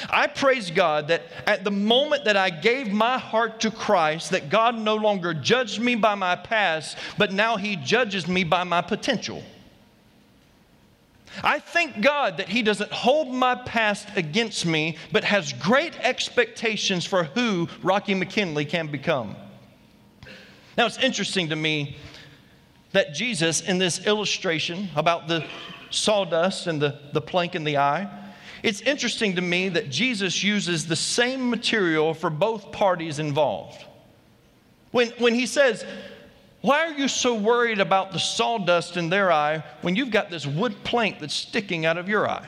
I 0.09 0.27
praise 0.27 0.71
God 0.71 1.07
that 1.07 1.23
at 1.47 1.63
the 1.63 1.71
moment 1.71 2.25
that 2.25 2.35
I 2.35 2.49
gave 2.49 2.91
my 2.91 3.17
heart 3.17 3.61
to 3.61 3.71
Christ, 3.71 4.31
that 4.31 4.49
God 4.49 4.77
no 4.77 4.95
longer 4.95 5.33
judged 5.33 5.79
me 5.79 5.95
by 5.95 6.15
my 6.15 6.35
past, 6.35 6.97
but 7.17 7.31
now 7.31 7.57
He 7.57 7.75
judges 7.77 8.27
me 8.27 8.43
by 8.43 8.63
my 8.63 8.81
potential. 8.81 9.41
I 11.43 11.59
thank 11.59 12.01
God 12.01 12.37
that 12.37 12.49
He 12.49 12.61
doesn't 12.61 12.91
hold 12.91 13.33
my 13.33 13.55
past 13.55 14.07
against 14.15 14.65
me, 14.65 14.97
but 15.11 15.23
has 15.23 15.53
great 15.53 15.97
expectations 15.99 17.05
for 17.05 17.25
who 17.25 17.67
Rocky 17.81 18.13
McKinley 18.13 18.65
can 18.65 18.87
become. 18.87 19.35
Now, 20.77 20.85
it's 20.85 20.97
interesting 20.97 21.49
to 21.49 21.55
me 21.55 21.97
that 22.91 23.13
Jesus, 23.13 23.61
in 23.61 23.77
this 23.77 24.05
illustration 24.05 24.89
about 24.95 25.27
the 25.27 25.45
sawdust 25.89 26.67
and 26.67 26.81
the, 26.81 26.99
the 27.13 27.21
plank 27.21 27.55
in 27.55 27.63
the 27.63 27.77
eye, 27.77 28.09
it's 28.63 28.81
interesting 28.81 29.35
to 29.35 29.41
me 29.41 29.69
that 29.69 29.89
Jesus 29.89 30.43
uses 30.43 30.87
the 30.87 30.95
same 30.95 31.49
material 31.49 32.13
for 32.13 32.29
both 32.29 32.71
parties 32.71 33.19
involved. 33.19 33.85
When, 34.91 35.09
when 35.19 35.35
he 35.35 35.45
says, 35.45 35.85
why 36.65 36.87
are 36.87 36.93
you 36.93 37.07
so 37.07 37.35
worried 37.35 37.79
about 37.79 38.11
the 38.11 38.17
sawdust 38.17 38.97
in 38.97 39.07
their 39.07 39.31
eye 39.31 39.63
when 39.83 39.95
you've 39.95 40.09
got 40.09 40.31
this 40.31 40.47
wood 40.47 40.75
plank 40.83 41.19
that's 41.19 41.35
sticking 41.35 41.85
out 41.85 41.99
of 41.99 42.09
your 42.09 42.27
eye? 42.27 42.47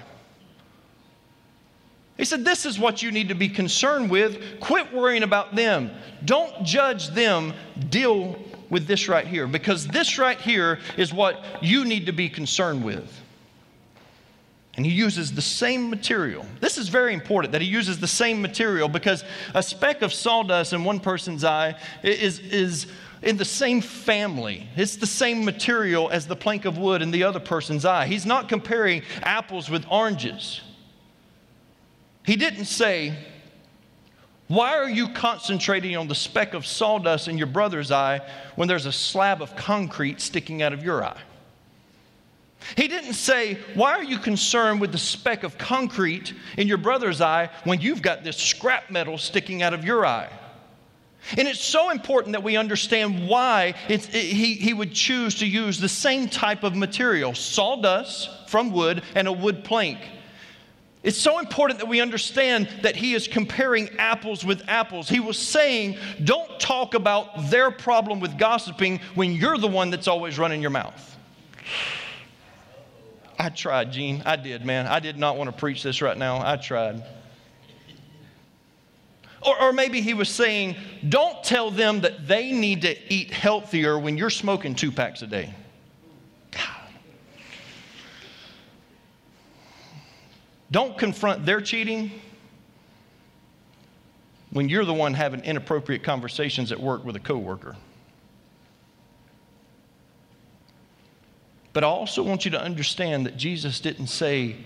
He 2.18 2.26
said, 2.26 2.44
This 2.44 2.66
is 2.66 2.80
what 2.80 3.04
you 3.04 3.12
need 3.12 3.30
to 3.30 3.36
be 3.36 3.48
concerned 3.48 4.10
with. 4.10 4.60
Quit 4.60 4.92
worrying 4.92 5.22
about 5.22 5.56
them. 5.56 5.92
Don't 6.26 6.66
judge 6.66 7.10
them. 7.10 7.54
Deal 7.92 8.40
with 8.72 8.88
this 8.88 9.08
right 9.08 9.28
here 9.28 9.46
because 9.46 9.86
this 9.86 10.18
right 10.18 10.42
here 10.42 10.80
is 10.98 11.14
what 11.14 11.46
you 11.62 11.86
need 11.86 12.08
to 12.08 12.12
be 12.12 12.28
concerned 12.28 12.84
with. 12.84 13.22
And 14.78 14.86
he 14.86 14.92
uses 14.92 15.32
the 15.32 15.44
same 15.44 15.92
material. 15.92 16.44
This 16.60 16.80
is 16.80 16.90
very 16.90 17.14
important 17.14 17.52
that 17.52 17.62
he 17.62 17.68
uses 17.68 18.00
the 18.00 18.08
same 18.08 18.42
material 18.42 18.88
because 18.88 19.24
a 19.54 19.62
speck 19.62 20.02
of 20.02 20.12
sawdust 20.12 20.74
in 20.74 20.84
one 20.84 21.00
person's 21.00 21.44
eye 21.44 21.80
is, 22.02 22.40
is 22.40 22.88
in 23.22 23.38
the 23.38 23.46
same 23.46 23.82
family. 23.82 24.68
It's 24.76 24.96
the 24.96 25.08
same 25.08 25.44
material 25.44 26.10
as 26.10 26.28
the 26.28 26.36
plank 26.36 26.66
of 26.66 26.78
wood 26.78 27.02
in 27.02 27.12
the 27.12 27.24
other 27.24 27.40
person's 27.40 27.86
eye. 27.86 28.08
He's 28.08 28.26
not 28.26 28.50
comparing 28.50 29.02
apples 29.22 29.70
with 29.70 29.86
oranges. 29.90 30.62
He 32.26 32.36
didn't 32.36 32.66
say, 32.66 33.18
Why 34.48 34.78
are 34.78 34.90
you 34.90 35.10
concentrating 35.10 35.96
on 35.96 36.08
the 36.08 36.16
speck 36.16 36.54
of 36.54 36.66
sawdust 36.66 37.28
in 37.28 37.38
your 37.38 37.48
brother's 37.48 37.92
eye 37.92 38.22
when 38.56 38.68
there's 38.68 38.86
a 38.86 38.92
slab 38.92 39.42
of 39.42 39.56
concrete 39.56 40.22
sticking 40.22 40.62
out 40.62 40.74
of 40.74 40.84
your 40.84 41.04
eye? 41.04 41.20
He 42.76 42.88
didn't 42.88 43.14
say, 43.14 43.60
Why 43.76 43.94
are 43.94 44.04
you 44.04 44.20
concerned 44.20 44.82
with 44.82 44.92
the 44.92 44.98
speck 44.98 45.44
of 45.44 45.58
concrete 45.58 46.34
in 46.58 46.68
your 46.68 46.78
brother's 46.78 47.22
eye 47.22 47.50
when 47.64 47.82
you've 47.82 48.02
got 48.02 48.24
this 48.24 48.38
scrap 48.38 48.92
metal 48.92 49.18
sticking 49.18 49.62
out 49.62 49.74
of 49.74 49.86
your 49.86 50.06
eye? 50.06 50.30
And 51.36 51.48
it's 51.48 51.64
so 51.64 51.90
important 51.90 52.34
that 52.34 52.44
we 52.44 52.56
understand 52.56 53.28
why 53.28 53.74
it, 53.90 54.06
he, 54.06 54.54
he 54.54 54.74
would 54.74 54.94
choose 54.94 55.36
to 55.36 55.46
use 55.46 55.80
the 55.80 55.90
same 55.90 56.30
type 56.30 56.64
of 56.64 56.76
material 56.76 57.34
sawdust 57.34 58.30
from 58.48 58.72
wood 58.72 59.04
and 59.16 59.28
a 59.28 59.34
wood 59.34 59.64
plank. 59.64 60.00
It's 61.04 61.18
so 61.18 61.40
important 61.40 61.80
that 61.80 61.88
we 61.88 62.02
understand 62.02 62.70
that 62.82 62.96
he 62.96 63.14
is 63.14 63.28
comparing 63.28 63.90
apples 63.98 64.44
with 64.44 64.64
apples. 64.68 65.08
He 65.08 65.20
was 65.20 65.38
saying, 65.38 65.98
don't 66.24 66.60
talk 66.60 66.96
about 66.96 67.50
their 67.50 67.72
problem 67.72 68.20
with 68.20 68.38
gossiping 68.38 69.00
when 69.16 69.34
you're 69.34 69.58
the 69.58 69.68
one 69.68 69.90
that's 69.90 70.08
always 70.08 70.38
running 70.40 70.62
your 70.62 70.72
mouth. 70.72 71.16
I 73.40 73.50
tried, 73.50 73.92
Gene. 73.92 74.24
I 74.26 74.36
did, 74.36 74.66
man. 74.66 74.88
I 74.88 75.00
did 75.00 75.18
not 75.18 75.38
want 75.38 75.50
to 75.50 75.56
preach 75.56 75.84
this 75.84 76.02
right 76.02 76.18
now. 76.18 76.42
I 76.46 76.58
tried. 76.58 77.04
Or, 79.46 79.62
or 79.62 79.74
maybe 79.74 80.02
he 80.02 80.14
was 80.14 80.30
saying, 80.30 80.76
don't 81.08 81.44
tell 81.44 81.70
them 81.72 82.02
that 82.02 82.28
they 82.28 82.52
need 82.52 82.82
to 82.82 83.14
eat 83.14 83.32
healthier 83.32 83.98
when 84.00 84.18
you're 84.18 84.30
smoking 84.30 84.76
two 84.76 84.92
packs 84.92 85.22
a 85.22 85.28
day. 85.28 85.54
Don't 90.70 90.98
confront 90.98 91.46
their 91.46 91.62
cheating 91.62 92.12
when 94.52 94.68
you're 94.70 94.86
the 94.86 94.94
one 94.94 95.14
having 95.14 95.42
inappropriate 95.42 96.04
conversations 96.04 96.72
at 96.72 96.80
work 96.80 97.06
with 97.06 97.16
a 97.16 97.20
coworker. 97.20 97.76
But 101.74 101.84
I 101.84 101.88
also 101.88 102.24
want 102.24 102.44
you 102.44 102.52
to 102.52 102.62
understand 102.62 103.26
that 103.28 103.38
Jesus 103.38 103.80
didn't 103.80 104.08
say, 104.08 104.58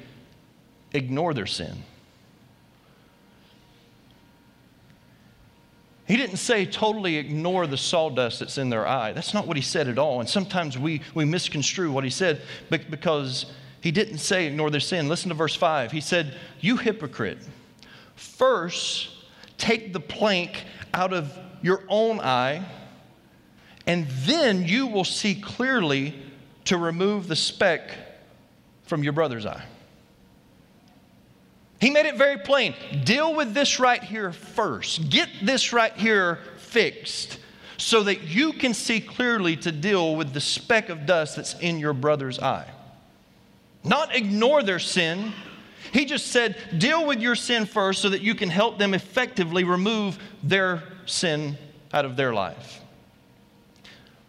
ignore 0.94 1.34
their 1.34 1.46
sin. 1.46 1.84
He 6.12 6.18
didn't 6.18 6.38
say 6.40 6.66
totally 6.66 7.16
ignore 7.16 7.66
the 7.68 7.78
sawdust 7.78 8.42
that's 8.42 8.58
in 8.58 8.70
their 8.70 8.86
eye. 8.86 9.14
That's 9.14 9.34
not 9.34 9.48
what 9.48 9.56
he 9.56 9.64
said 9.64 9.88
at 9.88 9.98
all. 9.98 10.20
And 10.20 10.28
sometimes 10.28 10.78
we, 10.78 11.00
we 11.16 11.24
misconstrue 11.24 11.90
what 11.90 12.04
he 12.04 12.10
said 12.10 12.42
because 12.70 13.46
he 13.80 13.92
didn't 13.92 14.18
say 14.18 14.46
ignore 14.46 14.70
their 14.70 14.82
sin. 14.82 15.08
Listen 15.08 15.30
to 15.30 15.36
verse 15.36 15.56
5. 15.56 15.90
He 15.94 16.02
said, 16.02 16.36
You 16.60 16.76
hypocrite, 16.76 17.38
first 18.16 19.08
take 19.58 19.94
the 19.94 20.02
plank 20.02 20.66
out 20.94 21.14
of 21.14 21.34
your 21.62 21.82
own 21.88 22.20
eye, 22.20 22.66
and 23.88 24.06
then 24.26 24.68
you 24.68 24.88
will 24.88 25.06
see 25.06 25.34
clearly 25.34 26.14
to 26.66 26.76
remove 26.76 27.30
the 27.30 27.38
speck 27.38 27.90
from 28.84 29.02
your 29.02 29.14
brother's 29.14 29.46
eye. 29.46 29.64
He 31.82 31.90
made 31.90 32.06
it 32.06 32.16
very 32.16 32.38
plain. 32.38 32.76
Deal 33.04 33.36
with 33.36 33.56
this 33.56 33.80
right 33.80 34.04
here 34.04 34.32
first. 34.32 35.10
Get 35.10 35.28
this 35.42 35.74
right 35.74 35.94
here 35.94 36.38
fixed 36.58 37.40
so 37.78 38.04
that 38.04 38.22
you 38.22 38.54
can 38.54 38.76
see 38.76 39.02
clearly 39.02 39.58
to 39.58 39.72
deal 39.72 40.16
with 40.16 40.32
the 40.32 40.40
speck 40.40 40.90
of 40.90 41.08
dust 41.08 41.38
that's 41.38 41.60
in 41.60 41.80
your 41.80 41.94
brother's 41.94 42.38
eye. 42.38 42.70
Not 43.84 44.16
ignore 44.16 44.62
their 44.62 44.78
sin. 44.78 45.34
He 45.92 46.06
just 46.06 46.28
said, 46.28 46.56
deal 46.78 47.08
with 47.08 47.20
your 47.20 47.34
sin 47.34 47.66
first 47.66 48.04
so 48.04 48.10
that 48.10 48.22
you 48.22 48.36
can 48.36 48.50
help 48.50 48.78
them 48.78 48.94
effectively 48.94 49.64
remove 49.64 50.20
their 50.44 50.84
sin 51.08 51.58
out 51.92 52.06
of 52.06 52.16
their 52.16 52.32
life. 52.32 52.80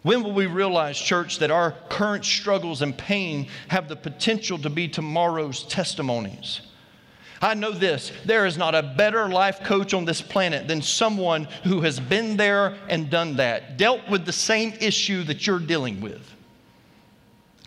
When 0.01 0.23
will 0.23 0.33
we 0.33 0.47
realize, 0.47 0.99
church, 0.99 1.37
that 1.37 1.51
our 1.51 1.75
current 1.89 2.25
struggles 2.25 2.81
and 2.81 2.97
pain 2.97 3.47
have 3.67 3.87
the 3.87 3.95
potential 3.95 4.57
to 4.57 4.71
be 4.71 4.87
tomorrow's 4.87 5.63
testimonies? 5.63 6.61
I 7.43 7.53
know 7.53 7.71
this 7.71 8.11
there 8.25 8.45
is 8.45 8.57
not 8.57 8.73
a 8.73 8.81
better 8.81 9.27
life 9.27 9.59
coach 9.63 9.93
on 9.93 10.05
this 10.05 10.21
planet 10.21 10.67
than 10.67 10.81
someone 10.81 11.43
who 11.63 11.81
has 11.81 11.99
been 11.99 12.37
there 12.37 12.77
and 12.87 13.09
done 13.09 13.35
that, 13.35 13.77
dealt 13.77 14.07
with 14.09 14.25
the 14.25 14.31
same 14.31 14.73
issue 14.79 15.23
that 15.23 15.45
you're 15.45 15.59
dealing 15.59 15.99
with 15.99 16.33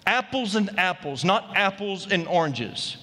apples 0.06 0.54
and 0.54 0.70
apples, 0.78 1.24
not 1.24 1.56
apples 1.56 2.10
and 2.10 2.26
oranges. 2.28 2.96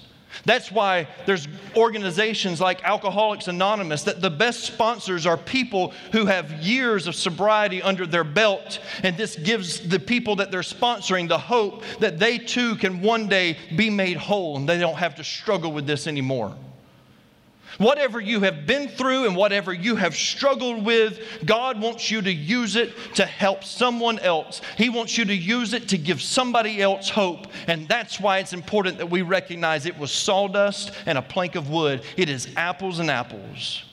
That's 0.44 0.70
why 0.70 1.08
there's 1.26 1.48
organizations 1.76 2.60
like 2.60 2.82
Alcoholics 2.84 3.48
Anonymous 3.48 4.02
that 4.04 4.20
the 4.20 4.30
best 4.30 4.64
sponsors 4.64 5.26
are 5.26 5.36
people 5.36 5.92
who 6.12 6.26
have 6.26 6.52
years 6.52 7.06
of 7.06 7.14
sobriety 7.14 7.82
under 7.82 8.06
their 8.06 8.24
belt. 8.24 8.78
And 9.02 9.16
this 9.16 9.36
gives 9.36 9.80
the 9.80 9.98
people 9.98 10.36
that 10.36 10.50
they're 10.50 10.60
sponsoring 10.60 11.28
the 11.28 11.38
hope 11.38 11.82
that 12.00 12.18
they 12.18 12.38
too 12.38 12.76
can 12.76 13.00
one 13.00 13.28
day 13.28 13.58
be 13.76 13.90
made 13.90 14.16
whole 14.16 14.56
and 14.56 14.68
they 14.68 14.78
don't 14.78 14.96
have 14.96 15.14
to 15.16 15.24
struggle 15.24 15.72
with 15.72 15.86
this 15.86 16.06
anymore. 16.06 16.54
Whatever 17.78 18.20
you 18.20 18.40
have 18.40 18.66
been 18.66 18.88
through 18.88 19.26
and 19.26 19.36
whatever 19.36 19.72
you 19.72 19.96
have 19.96 20.14
struggled 20.14 20.84
with, 20.84 21.20
God 21.44 21.80
wants 21.80 22.10
you 22.10 22.22
to 22.22 22.32
use 22.32 22.76
it 22.76 22.92
to 23.14 23.24
help 23.24 23.64
someone 23.64 24.18
else. 24.20 24.60
He 24.76 24.88
wants 24.88 25.18
you 25.18 25.24
to 25.24 25.34
use 25.34 25.72
it 25.72 25.88
to 25.88 25.98
give 25.98 26.22
somebody 26.22 26.80
else 26.80 27.08
hope. 27.08 27.46
And 27.66 27.88
that's 27.88 28.20
why 28.20 28.38
it's 28.38 28.52
important 28.52 28.98
that 28.98 29.10
we 29.10 29.22
recognize 29.22 29.86
it 29.86 29.98
was 29.98 30.12
sawdust 30.12 30.92
and 31.06 31.18
a 31.18 31.22
plank 31.22 31.54
of 31.56 31.70
wood. 31.70 32.02
It 32.16 32.28
is 32.28 32.48
apples 32.56 32.98
and 32.98 33.10
apples. 33.10 33.84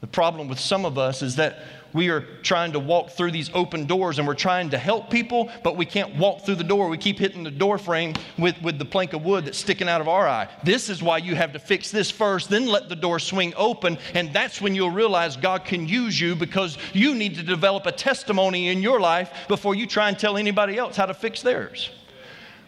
The 0.00 0.06
problem 0.06 0.48
with 0.48 0.60
some 0.60 0.84
of 0.84 0.96
us 0.96 1.22
is 1.22 1.36
that 1.36 1.64
we 1.92 2.10
are 2.10 2.20
trying 2.42 2.72
to 2.72 2.78
walk 2.78 3.10
through 3.10 3.30
these 3.30 3.50
open 3.54 3.86
doors 3.86 4.18
and 4.18 4.28
we're 4.28 4.34
trying 4.34 4.70
to 4.70 4.78
help 4.78 5.10
people, 5.10 5.50
but 5.64 5.76
we 5.76 5.86
can't 5.86 6.16
walk 6.16 6.42
through 6.42 6.56
the 6.56 6.64
door. 6.64 6.88
We 6.88 6.98
keep 6.98 7.18
hitting 7.18 7.42
the 7.42 7.50
door 7.50 7.78
frame 7.78 8.14
with, 8.36 8.60
with 8.62 8.78
the 8.78 8.84
plank 8.84 9.12
of 9.12 9.24
wood 9.24 9.46
that's 9.46 9.58
sticking 9.58 9.88
out 9.88 10.00
of 10.00 10.08
our 10.08 10.28
eye. 10.28 10.48
This 10.64 10.88
is 10.90 11.02
why 11.02 11.18
you 11.18 11.34
have 11.34 11.52
to 11.54 11.58
fix 11.58 11.90
this 11.90 12.10
first, 12.10 12.50
then 12.50 12.66
let 12.66 12.88
the 12.88 12.96
door 12.96 13.18
swing 13.18 13.54
open. 13.56 13.98
And 14.14 14.32
that's 14.32 14.60
when 14.60 14.74
you'll 14.74 14.90
realize 14.90 15.36
God 15.36 15.64
can 15.64 15.88
use 15.88 16.20
you 16.20 16.34
because 16.34 16.76
you 16.92 17.14
need 17.14 17.34
to 17.36 17.42
develop 17.42 17.86
a 17.86 17.92
testimony 17.92 18.68
in 18.68 18.82
your 18.82 19.00
life 19.00 19.32
before 19.48 19.74
you 19.74 19.86
try 19.86 20.08
and 20.08 20.18
tell 20.18 20.36
anybody 20.36 20.76
else 20.76 20.96
how 20.96 21.06
to 21.06 21.14
fix 21.14 21.42
theirs. 21.42 21.90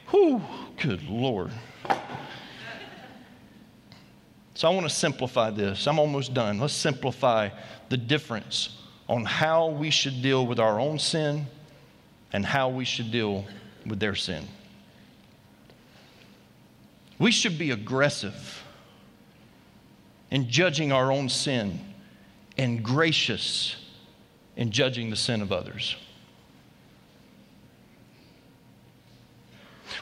Whew, 0.09 0.43
good 0.77 1.03
Lord. 1.09 1.51
So 4.55 4.69
I 4.69 4.75
want 4.75 4.87
to 4.87 4.95
simplify 4.95 5.51
this. 5.51 5.87
I'm 5.87 5.99
almost 5.99 6.35
done. 6.35 6.59
Let's 6.59 6.75
simplify 6.75 7.49
the 7.89 7.97
difference 7.97 8.80
on 9.11 9.25
how 9.25 9.67
we 9.67 9.91
should 9.91 10.23
deal 10.23 10.47
with 10.47 10.61
our 10.61 10.79
own 10.79 10.97
sin 10.97 11.45
and 12.33 12.47
how 12.47 12.69
we 12.69 12.85
should 12.85 13.11
deal 13.11 13.45
with 13.85 13.99
their 13.99 14.15
sin. 14.15 14.47
We 17.19 17.33
should 17.33 17.59
be 17.59 17.73
aggressive 17.73 18.63
in 20.31 20.49
judging 20.49 20.93
our 20.93 21.11
own 21.11 21.29
sin 21.29 21.81
and 22.57 22.85
gracious 22.85 23.75
in 24.55 24.71
judging 24.71 25.11
the 25.11 25.17
sin 25.17 25.43
of 25.43 25.51
others. 25.51 25.97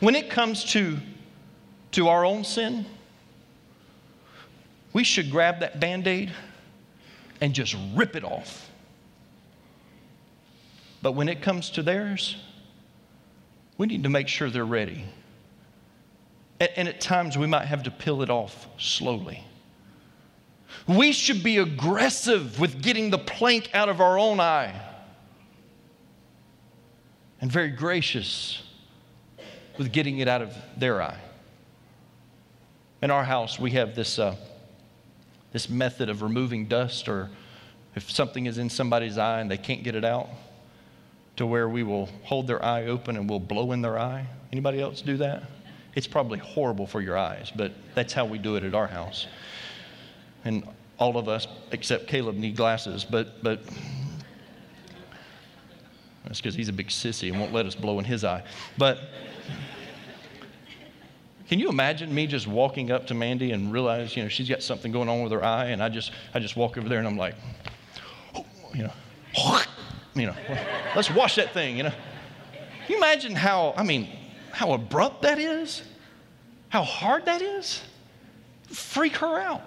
When 0.00 0.14
it 0.14 0.28
comes 0.28 0.64
to, 0.72 0.98
to 1.92 2.08
our 2.08 2.26
own 2.26 2.44
sin, 2.44 2.84
we 4.92 5.02
should 5.02 5.30
grab 5.30 5.60
that 5.60 5.80
band 5.80 6.06
aid 6.06 6.30
and 7.40 7.54
just 7.54 7.74
rip 7.94 8.14
it 8.14 8.22
off. 8.22 8.67
But 11.02 11.12
when 11.12 11.28
it 11.28 11.42
comes 11.42 11.70
to 11.70 11.82
theirs, 11.82 12.36
we 13.76 13.86
need 13.86 14.02
to 14.02 14.08
make 14.08 14.28
sure 14.28 14.50
they're 14.50 14.64
ready. 14.64 15.04
And 16.60 16.88
at 16.88 17.00
times 17.00 17.38
we 17.38 17.46
might 17.46 17.66
have 17.66 17.84
to 17.84 17.90
peel 17.90 18.22
it 18.22 18.30
off 18.30 18.66
slowly. 18.78 19.44
We 20.88 21.12
should 21.12 21.42
be 21.42 21.58
aggressive 21.58 22.58
with 22.58 22.82
getting 22.82 23.10
the 23.10 23.18
plank 23.18 23.70
out 23.74 23.88
of 23.88 24.00
our 24.00 24.18
own 24.18 24.40
eye 24.40 24.80
and 27.40 27.50
very 27.50 27.70
gracious 27.70 28.62
with 29.76 29.92
getting 29.92 30.18
it 30.18 30.26
out 30.26 30.42
of 30.42 30.52
their 30.76 31.00
eye. 31.00 31.20
In 33.00 33.12
our 33.12 33.22
house, 33.22 33.60
we 33.60 33.70
have 33.72 33.94
this, 33.94 34.18
uh, 34.18 34.34
this 35.52 35.68
method 35.68 36.08
of 36.08 36.22
removing 36.22 36.66
dust, 36.66 37.08
or 37.08 37.30
if 37.94 38.10
something 38.10 38.46
is 38.46 38.58
in 38.58 38.68
somebody's 38.68 39.16
eye 39.16 39.40
and 39.40 39.48
they 39.48 39.56
can't 39.56 39.84
get 39.84 39.94
it 39.94 40.04
out 40.04 40.28
to 41.38 41.46
where 41.46 41.68
we 41.68 41.84
will 41.84 42.06
hold 42.24 42.46
their 42.46 42.62
eye 42.64 42.86
open 42.86 43.16
and 43.16 43.30
we'll 43.30 43.40
blow 43.40 43.72
in 43.72 43.80
their 43.80 43.98
eye. 43.98 44.26
Anybody 44.52 44.80
else 44.80 45.00
do 45.00 45.16
that? 45.18 45.44
It's 45.94 46.06
probably 46.06 46.38
horrible 46.40 46.86
for 46.86 47.00
your 47.00 47.16
eyes, 47.16 47.52
but 47.54 47.72
that's 47.94 48.12
how 48.12 48.24
we 48.24 48.38
do 48.38 48.56
it 48.56 48.64
at 48.64 48.74
our 48.74 48.88
house. 48.88 49.26
And 50.44 50.66
all 50.98 51.16
of 51.16 51.28
us, 51.28 51.46
except 51.70 52.08
Caleb, 52.08 52.36
need 52.36 52.56
glasses, 52.56 53.04
but, 53.04 53.42
but 53.42 53.60
that's 56.24 56.40
because 56.40 56.56
he's 56.56 56.68
a 56.68 56.72
big 56.72 56.88
sissy 56.88 57.30
and 57.30 57.40
won't 57.40 57.52
let 57.52 57.66
us 57.66 57.74
blow 57.74 58.00
in 58.00 58.04
his 58.04 58.24
eye. 58.24 58.42
But 58.76 58.98
can 61.48 61.60
you 61.60 61.68
imagine 61.68 62.12
me 62.12 62.26
just 62.26 62.48
walking 62.48 62.90
up 62.90 63.06
to 63.06 63.14
Mandy 63.14 63.52
and 63.52 63.72
realize, 63.72 64.16
you 64.16 64.24
know, 64.24 64.28
she's 64.28 64.48
got 64.48 64.62
something 64.62 64.90
going 64.90 65.08
on 65.08 65.22
with 65.22 65.32
her 65.32 65.44
eye, 65.44 65.66
and 65.66 65.82
I 65.82 65.88
just, 65.88 66.10
I 66.34 66.40
just 66.40 66.56
walk 66.56 66.76
over 66.76 66.88
there 66.88 66.98
and 66.98 67.06
I'm 67.06 67.16
like, 67.16 67.36
oh, 68.34 68.44
you 68.74 68.82
know, 68.82 68.92
you 70.18 70.26
know, 70.26 70.36
let's 70.96 71.10
wash 71.10 71.36
that 71.36 71.52
thing, 71.52 71.76
you 71.76 71.84
know. 71.84 71.92
Can 72.86 72.90
you 72.90 72.96
imagine 72.96 73.34
how, 73.34 73.74
I 73.76 73.82
mean, 73.82 74.08
how 74.50 74.72
abrupt 74.72 75.22
that 75.22 75.38
is? 75.38 75.82
How 76.68 76.82
hard 76.82 77.26
that 77.26 77.42
is? 77.42 77.82
Freak 78.68 79.16
her 79.16 79.38
out. 79.38 79.62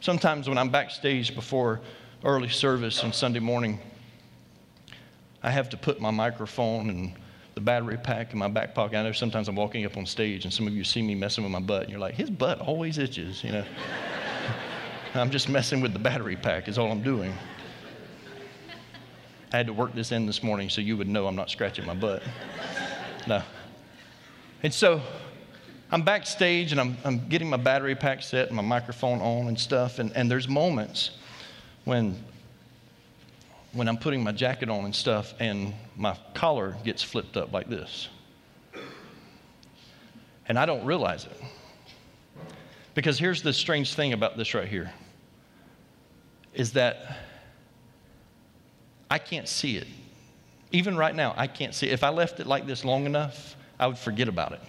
Sometimes 0.00 0.48
when 0.48 0.58
I'm 0.58 0.68
backstage 0.68 1.34
before 1.34 1.80
early 2.24 2.48
service 2.48 3.02
on 3.02 3.12
Sunday 3.12 3.40
morning, 3.40 3.78
I 5.42 5.50
have 5.50 5.68
to 5.70 5.76
put 5.76 6.00
my 6.00 6.10
microphone 6.10 6.90
and 6.90 7.14
the 7.54 7.60
battery 7.60 7.96
pack 7.96 8.32
in 8.32 8.38
my 8.38 8.48
back 8.48 8.74
pocket. 8.74 8.96
I 8.96 9.02
know 9.02 9.12
sometimes 9.12 9.48
I'm 9.48 9.56
walking 9.56 9.84
up 9.84 9.96
on 9.96 10.06
stage 10.06 10.44
and 10.44 10.52
some 10.52 10.66
of 10.66 10.74
you 10.74 10.84
see 10.84 11.02
me 11.02 11.14
messing 11.14 11.44
with 11.44 11.52
my 11.52 11.60
butt 11.60 11.82
and 11.82 11.90
you're 11.90 12.00
like, 12.00 12.14
his 12.14 12.30
butt 12.30 12.60
always 12.60 12.98
itches, 12.98 13.44
you 13.44 13.52
know. 13.52 13.64
I'm 15.14 15.30
just 15.30 15.48
messing 15.48 15.80
with 15.80 15.92
the 15.92 15.98
battery 15.98 16.36
pack, 16.36 16.66
is 16.66 16.78
all 16.78 16.90
I'm 16.90 17.02
doing. 17.02 17.32
I 19.54 19.56
had 19.56 19.68
to 19.68 19.72
work 19.72 19.94
this 19.94 20.10
in 20.10 20.26
this 20.26 20.42
morning 20.42 20.68
so 20.68 20.80
you 20.80 20.96
would 20.96 21.06
know 21.06 21.28
I'm 21.28 21.36
not 21.36 21.48
scratching 21.48 21.86
my 21.86 21.94
butt. 21.94 22.24
No. 23.28 23.40
And 24.64 24.74
so 24.74 25.00
I'm 25.92 26.02
backstage 26.02 26.72
and 26.72 26.80
I'm, 26.80 26.96
I'm 27.04 27.28
getting 27.28 27.48
my 27.48 27.56
battery 27.56 27.94
pack 27.94 28.24
set 28.24 28.48
and 28.48 28.56
my 28.56 28.64
microphone 28.64 29.20
on 29.20 29.46
and 29.46 29.56
stuff. 29.56 30.00
And, 30.00 30.10
and 30.16 30.28
there's 30.28 30.48
moments 30.48 31.12
when, 31.84 32.20
when 33.72 33.86
I'm 33.86 33.96
putting 33.96 34.24
my 34.24 34.32
jacket 34.32 34.68
on 34.68 34.86
and 34.86 34.94
stuff 34.94 35.34
and 35.38 35.72
my 35.96 36.18
collar 36.34 36.76
gets 36.82 37.04
flipped 37.04 37.36
up 37.36 37.52
like 37.52 37.68
this. 37.68 38.08
And 40.48 40.58
I 40.58 40.66
don't 40.66 40.84
realize 40.84 41.26
it. 41.26 41.40
Because 42.94 43.20
here's 43.20 43.40
the 43.40 43.52
strange 43.52 43.94
thing 43.94 44.14
about 44.14 44.36
this 44.36 44.52
right 44.52 44.66
here 44.66 44.92
is 46.54 46.72
that 46.72 47.18
I 49.10 49.18
can't 49.18 49.48
see 49.48 49.76
it. 49.76 49.86
Even 50.72 50.96
right 50.96 51.14
now, 51.14 51.34
I 51.36 51.46
can't 51.46 51.74
see 51.74 51.88
it. 51.88 51.92
If 51.92 52.02
I 52.02 52.08
left 52.08 52.40
it 52.40 52.46
like 52.46 52.66
this 52.66 52.84
long 52.84 53.06
enough, 53.06 53.56
I 53.78 53.86
would 53.86 53.98
forget 53.98 54.28
about 54.28 54.52
it 54.52 54.60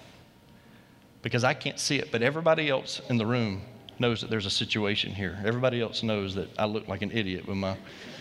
because 1.21 1.43
I 1.43 1.53
can't 1.53 1.79
see 1.79 1.97
it. 1.97 2.11
But 2.11 2.21
everybody 2.21 2.69
else 2.69 3.01
in 3.09 3.17
the 3.17 3.25
room 3.25 3.61
knows 3.97 4.21
that 4.21 4.29
there's 4.29 4.45
a 4.45 4.51
situation 4.51 5.11
here. 5.11 5.37
Everybody 5.43 5.81
else 5.81 6.03
knows 6.03 6.35
that 6.35 6.49
I 6.59 6.65
look 6.65 6.87
like 6.87 7.01
an 7.01 7.11
idiot 7.11 7.47
with 7.47 7.57
my 7.57 7.77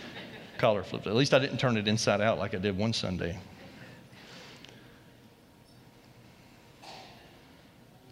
collar 0.57 0.83
flipped. 0.83 1.05
At 1.05 1.15
least 1.15 1.33
I 1.33 1.39
didn't 1.39 1.57
turn 1.57 1.77
it 1.77 1.87
inside 1.87 2.21
out 2.21 2.39
like 2.39 2.55
I 2.55 2.57
did 2.57 2.77
one 2.77 2.93
Sunday. 2.93 3.37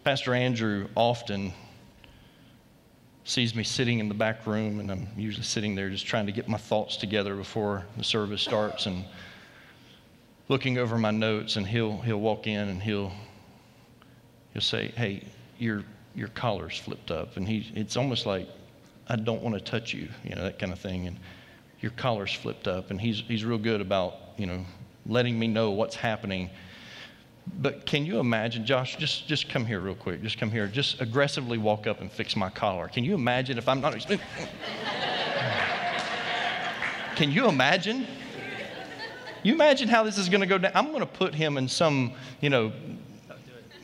Pastor 0.04 0.34
Andrew 0.34 0.86
often 0.94 1.54
sees 3.24 3.54
me 3.54 3.64
sitting 3.64 3.98
in 3.98 4.08
the 4.08 4.14
back 4.14 4.46
room, 4.46 4.80
and 4.80 4.90
I'm 4.90 5.08
usually 5.16 5.44
sitting 5.44 5.74
there 5.74 5.88
just 5.88 6.06
trying 6.06 6.26
to 6.26 6.32
get 6.32 6.48
my 6.48 6.58
thoughts 6.58 6.96
together 6.96 7.34
before 7.34 7.84
the 7.96 8.04
service 8.04 8.42
starts 8.42 8.86
and 8.86 9.04
looking 10.48 10.76
over 10.76 10.98
my 10.98 11.10
notes, 11.10 11.56
and 11.56 11.66
he'll, 11.66 11.98
he'll 11.98 12.20
walk 12.20 12.46
in 12.46 12.68
and 12.68 12.82
he'll, 12.82 13.12
he'll 14.52 14.62
say, 14.62 14.92
Hey, 14.94 15.24
your, 15.58 15.84
your 16.14 16.28
collar's 16.28 16.78
flipped 16.78 17.10
up. 17.10 17.38
And 17.38 17.48
he, 17.48 17.72
it's 17.74 17.96
almost 17.96 18.26
like, 18.26 18.46
I 19.08 19.16
don't 19.16 19.42
want 19.42 19.54
to 19.54 19.60
touch 19.60 19.94
you, 19.94 20.08
you 20.22 20.34
know, 20.34 20.42
that 20.44 20.58
kind 20.58 20.72
of 20.72 20.78
thing. 20.78 21.06
And 21.06 21.18
your 21.80 21.92
collar's 21.92 22.32
flipped 22.32 22.68
up. 22.68 22.90
And 22.90 23.00
he's, 23.00 23.20
he's 23.20 23.44
real 23.44 23.58
good 23.58 23.80
about, 23.80 24.14
you 24.36 24.46
know, 24.46 24.64
letting 25.06 25.38
me 25.38 25.46
know 25.46 25.70
what's 25.70 25.96
happening 25.96 26.50
but 27.46 27.86
can 27.86 28.06
you 28.06 28.18
imagine, 28.18 28.64
Josh, 28.64 28.96
just, 28.96 29.28
just 29.28 29.48
come 29.48 29.66
here 29.66 29.80
real 29.80 29.94
quick. 29.94 30.22
Just 30.22 30.38
come 30.38 30.50
here. 30.50 30.66
Just 30.66 31.00
aggressively 31.00 31.58
walk 31.58 31.86
up 31.86 32.00
and 32.00 32.10
fix 32.10 32.36
my 32.36 32.50
collar. 32.50 32.88
Can 32.88 33.04
you 33.04 33.14
imagine 33.14 33.58
if 33.58 33.68
I'm 33.68 33.80
not. 33.80 33.94
Can 37.16 37.30
you 37.30 37.48
imagine? 37.48 38.06
You 39.42 39.52
imagine 39.52 39.88
how 39.88 40.02
this 40.02 40.18
is 40.18 40.28
going 40.28 40.40
to 40.40 40.46
go 40.46 40.58
down? 40.58 40.72
I'm 40.74 40.88
going 40.88 41.00
to 41.00 41.06
put 41.06 41.34
him 41.34 41.58
in 41.58 41.68
some, 41.68 42.12
you 42.40 42.50
know, 42.50 42.72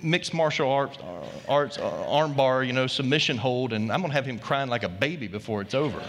mixed 0.03 0.33
martial 0.33 0.71
arts, 0.71 0.97
uh, 0.99 1.27
arts 1.49 1.77
uh, 1.79 1.83
armbar, 1.83 2.67
you 2.67 2.73
know, 2.73 2.87
submission 2.87 3.37
hold, 3.37 3.75
and 3.75 3.93
I'm 3.93 4.01
going 4.01 4.11
to 4.11 4.15
have 4.15 4.25
him 4.27 4.39
crying 4.39 4.71
like 4.71 4.85
a 4.85 4.89
baby 4.89 5.29
before 5.29 5.61
it's 5.61 5.75
over. 5.75 6.03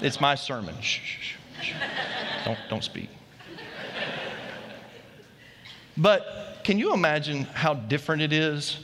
it's 0.00 0.20
my 0.20 0.34
sermon. 0.34 0.74
Shh, 0.80 1.00
shh, 1.00 1.36
shh. 1.60 1.72
Don't, 2.44 2.58
don't 2.70 2.84
speak. 2.84 3.10
But 6.00 6.60
can 6.64 6.78
you 6.78 6.94
imagine 6.94 7.44
how 7.44 7.74
different 7.74 8.22
it 8.22 8.32
is 8.32 8.78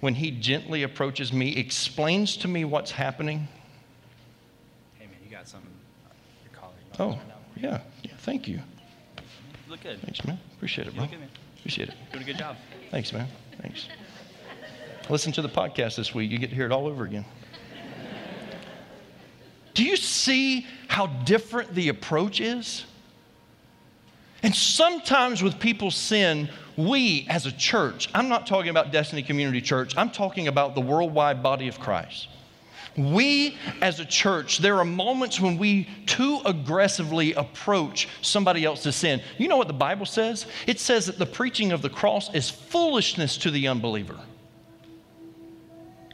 when 0.00 0.14
he 0.14 0.32
gently 0.32 0.82
approaches 0.82 1.32
me, 1.32 1.56
explains 1.56 2.36
to 2.38 2.48
me 2.48 2.64
what's 2.64 2.90
happening? 2.90 3.46
Hey, 4.98 5.06
man, 5.06 5.16
you 5.24 5.30
got 5.30 5.46
something. 5.46 5.70
You're 6.42 6.60
calling. 6.60 6.76
Oh, 6.98 7.20
yeah. 7.56 7.80
yeah. 8.02 8.10
Thank 8.18 8.48
you. 8.48 8.56
You 8.56 9.22
look 9.70 9.82
good. 9.82 10.02
Thanks, 10.02 10.24
man. 10.24 10.38
Appreciate 10.56 10.88
it, 10.88 10.94
bro. 10.94 11.04
You 11.04 11.10
look 11.10 11.10
good, 11.12 11.20
man. 11.20 11.30
Appreciate 11.58 11.88
it. 11.90 11.94
Doing 12.12 12.24
a 12.24 12.26
good 12.26 12.38
job. 12.38 12.56
Thanks, 12.90 13.12
man. 13.12 13.28
Thanks. 13.62 13.88
Listen 15.08 15.32
to 15.32 15.42
the 15.42 15.48
podcast 15.48 15.94
this 15.94 16.12
week. 16.12 16.30
You 16.30 16.38
get 16.38 16.50
to 16.50 16.56
hear 16.56 16.66
it 16.66 16.72
all 16.72 16.88
over 16.88 17.04
again. 17.04 17.24
Do 19.74 19.84
you 19.84 19.96
see 19.96 20.66
how 20.88 21.06
different 21.06 21.72
the 21.72 21.88
approach 21.88 22.40
is? 22.40 22.84
And 24.44 24.54
sometimes 24.54 25.42
with 25.42 25.58
people's 25.58 25.96
sin, 25.96 26.50
we 26.76 27.26
as 27.30 27.46
a 27.46 27.52
church, 27.52 28.10
I'm 28.14 28.28
not 28.28 28.46
talking 28.46 28.68
about 28.68 28.92
Destiny 28.92 29.22
Community 29.22 29.62
Church, 29.62 29.96
I'm 29.96 30.10
talking 30.10 30.48
about 30.48 30.74
the 30.74 30.82
worldwide 30.82 31.42
body 31.42 31.66
of 31.66 31.80
Christ. 31.80 32.28
We 32.94 33.56
as 33.80 34.00
a 34.00 34.04
church, 34.04 34.58
there 34.58 34.78
are 34.78 34.84
moments 34.84 35.40
when 35.40 35.56
we 35.56 35.88
too 36.04 36.42
aggressively 36.44 37.32
approach 37.32 38.06
somebody 38.20 38.66
else's 38.66 38.94
sin. 38.94 39.22
You 39.38 39.48
know 39.48 39.56
what 39.56 39.66
the 39.66 39.72
Bible 39.72 40.04
says? 40.04 40.44
It 40.66 40.78
says 40.78 41.06
that 41.06 41.18
the 41.18 41.24
preaching 41.24 41.72
of 41.72 41.80
the 41.80 41.88
cross 41.88 42.32
is 42.34 42.50
foolishness 42.50 43.38
to 43.38 43.50
the 43.50 43.66
unbeliever. 43.66 44.20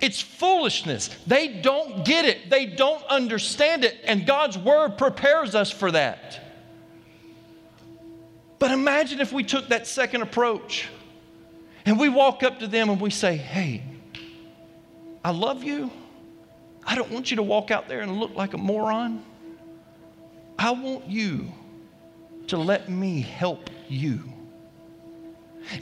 It's 0.01 0.21
foolishness. 0.21 1.11
They 1.27 1.49
don't 1.49 2.05
get 2.05 2.25
it, 2.25 2.49
they 2.49 2.67
don't 2.67 3.05
understand 3.07 3.83
it, 3.85 3.99
and 4.05 4.25
God's 4.25 4.57
word 4.57 4.97
prepares 4.97 5.57
us 5.57 5.73
for 5.73 5.91
that. 5.91 6.50
But 8.61 8.71
imagine 8.71 9.21
if 9.21 9.33
we 9.33 9.43
took 9.43 9.71
that 9.71 9.89
second 9.89 10.21
approach 10.21 10.87
and 11.87 11.99
we 11.99 12.11
walk 12.11 12.43
up 12.43 12.61
to 12.61 12.69
them 12.69 12.91
and 12.91 13.01
we 13.01 13.11
say, 13.11 13.37
Hey, 13.37 13.83
I 15.25 15.33
love 15.33 15.65
you. 15.65 15.91
I 16.85 16.95
don't 16.95 17.11
want 17.11 17.31
you 17.31 17.39
to 17.39 17.43
walk 17.43 17.71
out 17.71 17.89
there 17.89 18.03
and 18.03 18.21
look 18.21 18.35
like 18.35 18.53
a 18.53 18.59
moron. 18.59 19.25
I 20.59 20.73
want 20.73 21.09
you 21.09 21.51
to 22.49 22.59
let 22.59 22.91
me 22.91 23.23
help 23.23 23.71
you. 23.89 24.23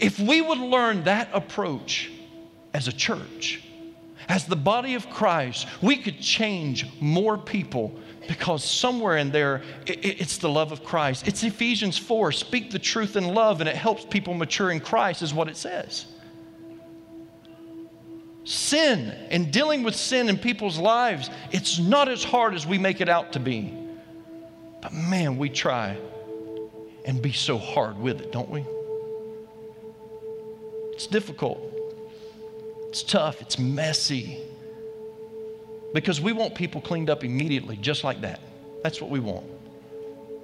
If 0.01 0.21
we 0.21 0.41
would 0.41 0.59
learn 0.59 1.05
that 1.05 1.31
approach 1.33 2.11
as 2.75 2.87
a 2.87 2.93
church, 2.93 3.63
as 4.29 4.45
the 4.45 4.57
body 4.57 4.95
of 4.95 5.09
Christ, 5.09 5.67
we 5.81 5.97
could 5.97 6.21
change 6.21 6.87
more 7.01 7.39
people 7.39 7.99
because 8.27 8.63
somewhere 8.63 9.17
in 9.17 9.31
there, 9.31 9.63
it's 9.87 10.37
the 10.37 10.51
love 10.51 10.71
of 10.71 10.85
Christ. 10.85 11.27
It's 11.27 11.43
Ephesians 11.43 11.97
4 11.97 12.33
speak 12.33 12.71
the 12.71 12.79
truth 12.79 13.17
in 13.17 13.25
love, 13.35 13.61
and 13.61 13.69
it 13.69 13.77
helps 13.77 14.05
people 14.05 14.35
mature 14.35 14.71
in 14.71 14.81
Christ, 14.81 15.23
is 15.23 15.33
what 15.33 15.49
it 15.49 15.57
says. 15.57 16.07
Sin 18.45 19.15
and 19.31 19.51
dealing 19.51 19.83
with 19.83 19.97
sin 19.97 20.29
in 20.29 20.37
people's 20.37 20.79
lives, 20.79 21.31
it's 21.51 21.79
not 21.79 22.09
as 22.09 22.23
hard 22.23 22.55
as 22.55 22.67
we 22.67 22.77
make 22.77 23.01
it 23.01 23.09
out 23.09 23.33
to 23.33 23.41
be. 23.41 23.75
But 24.83 24.93
man, 24.93 25.39
we 25.39 25.49
try 25.49 25.97
and 27.07 27.21
be 27.23 27.33
so 27.33 27.57
hard 27.57 27.99
with 27.99 28.21
it, 28.21 28.31
don't 28.31 28.51
we? 28.51 28.65
It's 30.93 31.07
difficult. 31.07 31.68
It's 32.89 33.03
tough. 33.03 33.41
It's 33.41 33.59
messy. 33.59 34.39
Because 35.93 36.21
we 36.21 36.33
want 36.33 36.55
people 36.55 36.81
cleaned 36.81 37.11
up 37.11 37.25
immediately, 37.25 37.77
just 37.77 38.05
like 38.05 38.21
that. 38.23 38.41
That's 38.83 39.01
what 39.01 39.11
we 39.11 39.21
want. 39.21 39.47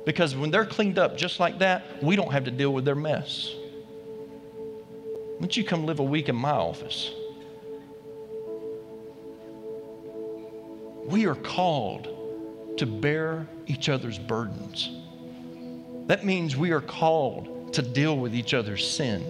Because 0.04 0.36
when 0.36 0.50
they're 0.50 0.66
cleaned 0.66 0.98
up 0.98 1.16
just 1.16 1.40
like 1.40 1.58
that, 1.58 2.02
we 2.02 2.16
don't 2.16 2.32
have 2.32 2.44
to 2.44 2.50
deal 2.50 2.72
with 2.72 2.84
their 2.84 2.94
mess. 2.94 3.54
Why 5.34 5.40
don't 5.40 5.56
you 5.56 5.64
come 5.64 5.86
live 5.86 6.00
a 6.00 6.04
week 6.04 6.28
in 6.28 6.36
my 6.36 6.50
office? 6.50 7.10
We 11.06 11.26
are 11.26 11.34
called 11.34 12.08
to 12.78 12.86
bear 12.86 13.46
each 13.66 13.88
other's 13.88 14.18
burdens. 14.18 14.90
That 16.06 16.24
means 16.24 16.56
we 16.56 16.70
are 16.72 16.80
called 16.80 17.72
to 17.74 17.82
deal 17.82 18.16
with 18.16 18.34
each 18.34 18.54
other's 18.54 18.88
sin. 18.88 19.24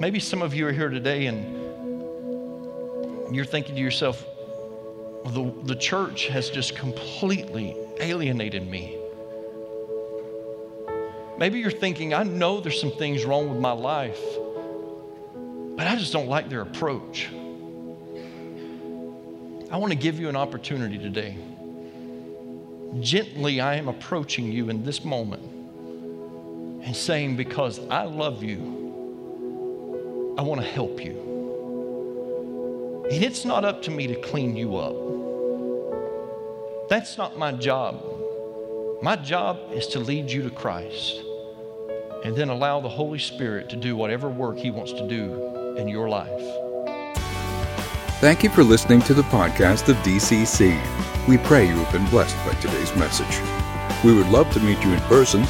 Maybe 0.00 0.18
some 0.18 0.40
of 0.40 0.54
you 0.54 0.66
are 0.66 0.72
here 0.72 0.88
today 0.88 1.26
and 1.26 1.60
you're 3.36 3.44
thinking 3.44 3.74
to 3.74 3.80
yourself, 3.82 4.24
the, 5.26 5.52
the 5.64 5.76
church 5.76 6.28
has 6.28 6.48
just 6.48 6.74
completely 6.74 7.76
alienated 8.00 8.66
me. 8.66 8.96
Maybe 11.36 11.58
you're 11.58 11.70
thinking, 11.70 12.14
I 12.14 12.22
know 12.22 12.60
there's 12.60 12.80
some 12.80 12.92
things 12.92 13.26
wrong 13.26 13.50
with 13.50 13.58
my 13.60 13.72
life, 13.72 14.18
but 15.76 15.86
I 15.86 15.96
just 15.96 16.14
don't 16.14 16.28
like 16.28 16.48
their 16.48 16.62
approach. 16.62 17.28
I 19.70 19.76
want 19.76 19.92
to 19.92 19.98
give 19.98 20.18
you 20.18 20.30
an 20.30 20.36
opportunity 20.36 20.96
today. 20.96 21.36
Gently, 23.00 23.60
I 23.60 23.74
am 23.74 23.88
approaching 23.88 24.50
you 24.50 24.70
in 24.70 24.82
this 24.82 25.04
moment 25.04 25.42
and 26.86 26.96
saying, 26.96 27.36
Because 27.36 27.78
I 27.90 28.04
love 28.04 28.42
you, 28.42 28.79
I 30.38 30.42
want 30.42 30.60
to 30.60 30.66
help 30.66 31.04
you. 31.04 31.30
And 33.10 33.24
it's 33.24 33.44
not 33.44 33.64
up 33.64 33.82
to 33.82 33.90
me 33.90 34.06
to 34.06 34.14
clean 34.20 34.56
you 34.56 34.76
up. 34.76 34.96
That's 36.88 37.18
not 37.18 37.38
my 37.38 37.52
job. 37.52 38.04
My 39.02 39.16
job 39.16 39.58
is 39.72 39.86
to 39.88 39.98
lead 39.98 40.30
you 40.30 40.42
to 40.42 40.50
Christ 40.50 41.20
and 42.24 42.36
then 42.36 42.48
allow 42.48 42.80
the 42.80 42.88
Holy 42.88 43.18
Spirit 43.18 43.68
to 43.70 43.76
do 43.76 43.96
whatever 43.96 44.28
work 44.28 44.58
He 44.58 44.70
wants 44.70 44.92
to 44.92 45.08
do 45.08 45.76
in 45.76 45.88
your 45.88 46.08
life. 46.08 46.42
Thank 48.20 48.42
you 48.42 48.50
for 48.50 48.62
listening 48.62 49.00
to 49.02 49.14
the 49.14 49.22
podcast 49.22 49.88
of 49.88 49.96
DCC. 49.98 50.78
We 51.26 51.38
pray 51.38 51.66
you 51.66 51.76
have 51.76 51.92
been 51.92 52.06
blessed 52.10 52.36
by 52.44 52.52
today's 52.60 52.94
message. 52.96 53.40
We 54.04 54.14
would 54.14 54.28
love 54.28 54.50
to 54.52 54.60
meet 54.60 54.82
you 54.84 54.92
in 54.92 55.00
person. 55.00 55.44